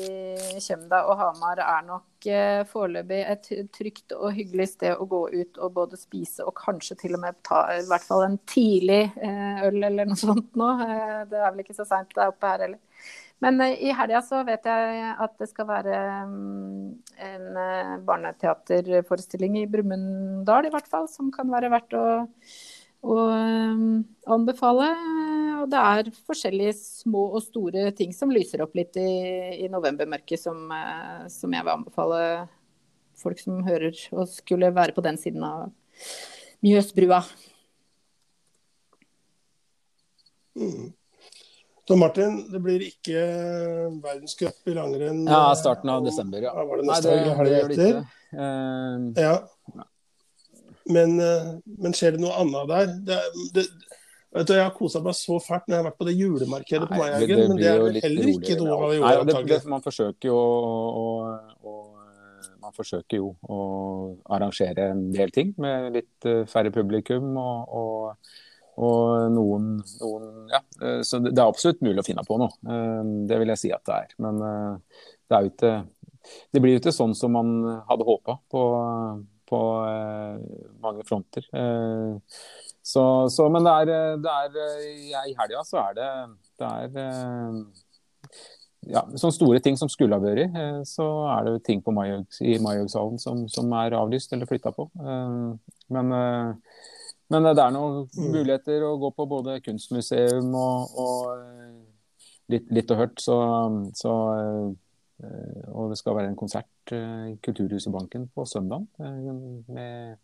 [0.55, 5.59] Kjømda, og Hamar er nok uh, foreløpig et trygt og hyggelig sted å gå ut
[5.59, 9.65] og både spise og kanskje til og med ta i hvert fall en tidlig uh,
[9.67, 10.71] øl eller noe sånt nå.
[10.79, 12.79] Uh, det er vel ikke så seint der oppe her heller.
[13.41, 15.97] Men eh, i helga så vet jeg at det skal være
[16.29, 16.91] mm,
[17.27, 22.05] en eh, barneteaterforestilling i Brumunddal, i hvert fall, som kan være verdt å,
[23.01, 23.83] å eh,
[24.37, 24.91] anbefale.
[25.61, 29.09] Og det er forskjellige små og store ting som lyser opp litt i,
[29.65, 32.23] i novembermørket, som, eh, som jeg vil anbefale
[33.21, 35.69] folk som hører og skulle være på den siden av
[36.61, 37.23] Mjøsbrua.
[40.57, 40.91] Mm.
[41.87, 43.21] Så Martin, det blir ikke
[44.03, 45.23] verdenscup i langrenn?
[45.25, 46.53] Ja, eh, starten av desember, ja.
[46.53, 48.03] Var det Nei, det, helg og det helga gjør det ikke.
[48.31, 49.39] Eh, Ja.
[50.91, 51.49] Men, eh,
[51.81, 52.93] men skjer det noe annet der?
[53.07, 53.17] Det,
[53.55, 53.65] det,
[54.33, 56.89] vet du, jeg har kosa meg så fælt når jeg har vært på det julemarkedet
[56.89, 58.77] på Maihaugen, men det er vel heller ikke noe
[59.11, 61.07] av det, man forsøker jo å, å,
[61.61, 61.79] å
[62.61, 63.59] Man forsøker jo å
[64.29, 68.33] arrangere en del ting med litt eh, færre publikum og, og,
[68.81, 72.53] og noen, noen Ja, eh, så det, er absolutt mulig å finne på noe.
[72.65, 74.15] Eh, Det vil jeg si at det er.
[74.23, 75.73] Men eh, det er jo ikke
[76.53, 77.53] Det blir jo ikke sånn som man
[77.89, 78.63] hadde håpa på,
[79.49, 79.59] på
[80.83, 81.47] mange fronter.
[82.85, 83.03] Så,
[83.33, 86.09] så, men det er, det er I helga så er det,
[86.61, 87.57] det er,
[88.93, 90.53] ja, sånne store ting som skulle ha vært,
[90.89, 94.85] så er det jo ting på Majøgsalen som, som er avlyst eller flytta på.
[95.01, 96.15] Men,
[97.39, 98.31] men det er noen Mm.
[98.35, 101.75] muligheter å gå på både kunstmuseum og, og eh,
[102.51, 103.19] litt, litt og hørt.
[103.23, 103.37] Så,
[103.95, 109.31] så eh, Og det skal være en konsert eh, i Kulturhuset Banken på søndag eh,
[109.69, 110.17] med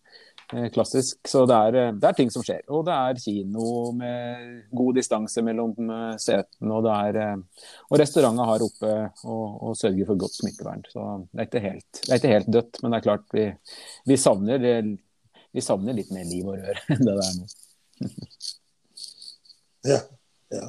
[0.53, 1.19] eh, klassisk.
[1.29, 2.63] Så det er, eh, det er ting som skjer.
[2.73, 6.73] Og det er kino med god distanse mellom eh, setene.
[6.73, 8.93] Og, det er, eh, og restauranter har oppe
[9.29, 10.81] og, og sørger for godt smittevern.
[10.89, 12.81] Så det er ikke helt, det er ikke helt dødt.
[12.81, 13.45] Men det er klart vi,
[14.09, 14.97] vi, savner, det-
[15.55, 17.47] vi savner litt mer liv og rør enn det det er nå.
[19.87, 20.01] Ja,
[20.53, 20.67] ja.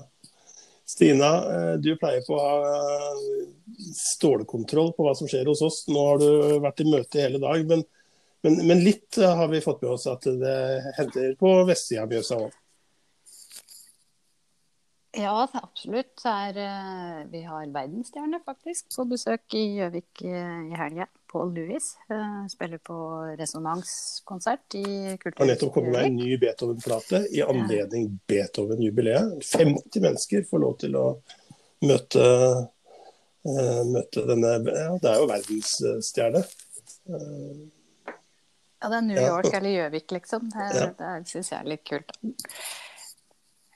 [0.88, 3.18] Stina, eh, du pleier på å ha eh,
[3.94, 5.82] stålkontroll på hva som skjer hos oss.
[5.92, 6.30] Nå har du
[6.64, 7.84] vært i møte i hele dag, men,
[8.46, 10.56] men, men litt eh, har vi fått med oss at det
[10.96, 12.56] hender på vestsida av Mjøsa òg.
[15.18, 16.24] Ja, absolutt.
[16.30, 16.58] Er,
[17.30, 21.08] vi har verdensstjerne faktisk på besøk i Gjøvik i helga.
[21.28, 22.96] Paul Louis eh, spiller på
[23.38, 29.38] resonanskonsert i Har nettopp kommet med en ny Beethoven-plate i anledning Beethoven-jubileet.
[29.44, 31.06] 50 mennesker får lov til å
[31.84, 32.24] møte,
[33.46, 36.44] eh, møte denne ja, Det er jo verdensstjerne.
[38.78, 39.28] Ja, det er New Ja.
[39.34, 40.50] York eller Gjøvik, liksom.
[40.54, 40.90] Det, Ja.
[40.98, 42.12] det syns jeg er litt kult.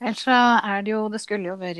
[0.03, 1.79] Ellers så er det jo Det skulle jo vært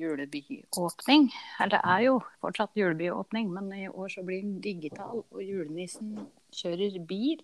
[0.00, 1.30] julebyåpning.
[1.62, 5.22] Eller det er jo fortsatt julebyåpning, men i år så blir den digital.
[5.24, 6.18] Og julenissen
[6.52, 7.40] kjører bil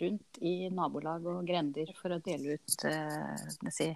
[0.00, 3.90] rundt i nabolag og grender for å dele ut eh, si,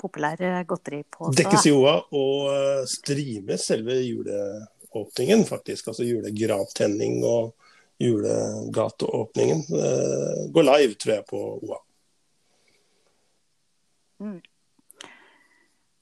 [0.00, 1.38] populære godteriposer.
[1.42, 5.90] Dekkes i OA og eh, selve juleåpningen, faktisk.
[5.92, 7.54] Altså julegravtenning og
[8.02, 9.64] julegateåpningen.
[9.80, 11.80] Eh, Går live, tror jeg, på OA.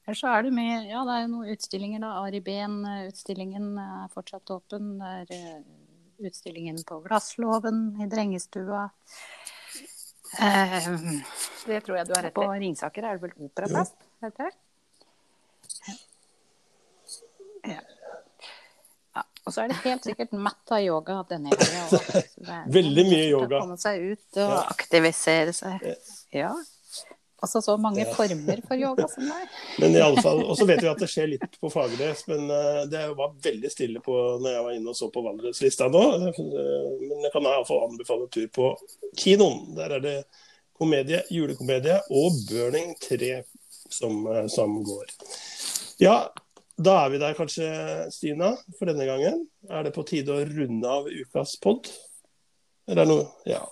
[0.06, 2.10] Ellers så er det mye Ja, det er jo noen utstillinger, da.
[2.24, 4.94] Ari Behn-utstillingen er fortsatt åpen.
[4.98, 5.60] Det er eh,
[6.28, 8.88] utstillingen på Glasslåven i Drengestua.
[10.40, 10.88] Eh,
[11.66, 12.46] Det tror jeg du har rett på.
[12.64, 13.92] Ringsaker er det vel operaplass?
[14.24, 14.56] heter det?
[17.70, 17.80] Ja.
[19.16, 19.22] ja.
[19.46, 22.22] Og så er det helt sikkert matta yoga denne helga.
[22.76, 23.60] Veldig mye yoga.
[23.62, 24.60] Komme seg ut og Ja.
[24.74, 25.86] aktivisere seg.
[26.36, 26.52] Ja.
[27.43, 28.12] Altså så mange Ja.
[28.14, 29.47] former for yoga som det er.
[29.80, 32.51] Men i alle fall, Og så vet vi at det skjer litt på Fagernes, men
[32.51, 34.12] eh, det var veldig stille på
[34.43, 36.03] når jeg var inne og så på Valdreslista nå.
[36.28, 36.43] Eh,
[37.01, 38.68] Men jeg kan iallfall anbefale en tur på
[39.16, 39.74] kinoen.
[39.78, 40.16] Der er det
[40.80, 43.43] komedie, julekomedie og Burning 3
[43.91, 45.11] som, eh, som går.
[46.01, 46.28] Ja,
[46.80, 47.66] da er vi der kanskje,
[48.12, 49.43] Stina, for denne gangen.
[49.68, 51.91] Er det på tide å runde av ukas pod?
[52.88, 53.64] Eller er det noe Ja.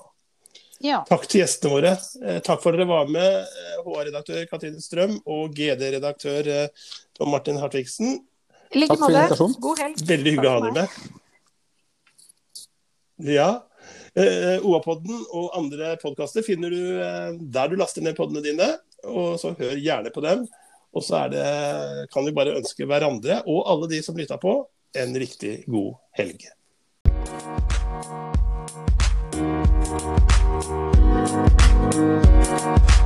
[0.85, 1.03] Ja.
[1.09, 1.93] Takk til gjestene våre.
[2.23, 7.33] Eh, takk for at dere var med, eh, HR-redaktør Katrine Strøm og GD-redaktør eh, Tom
[7.35, 8.21] Martin Hartvigsen.
[8.71, 9.49] I like måte.
[9.59, 10.05] God helg.
[10.07, 10.89] Veldig hyggelig å ha dere med.
[13.35, 13.49] Ja.
[14.19, 18.71] Eh, OA-podden og andre podkaster finner du eh, der du laster ned podene dine,
[19.07, 20.47] og så hør gjerne på dem.
[20.97, 21.47] Og så er det,
[22.13, 24.61] kan vi bare ønske hverandre og alle de som lytta på,
[24.97, 26.47] en riktig god helg.
[31.29, 32.98] Thank you.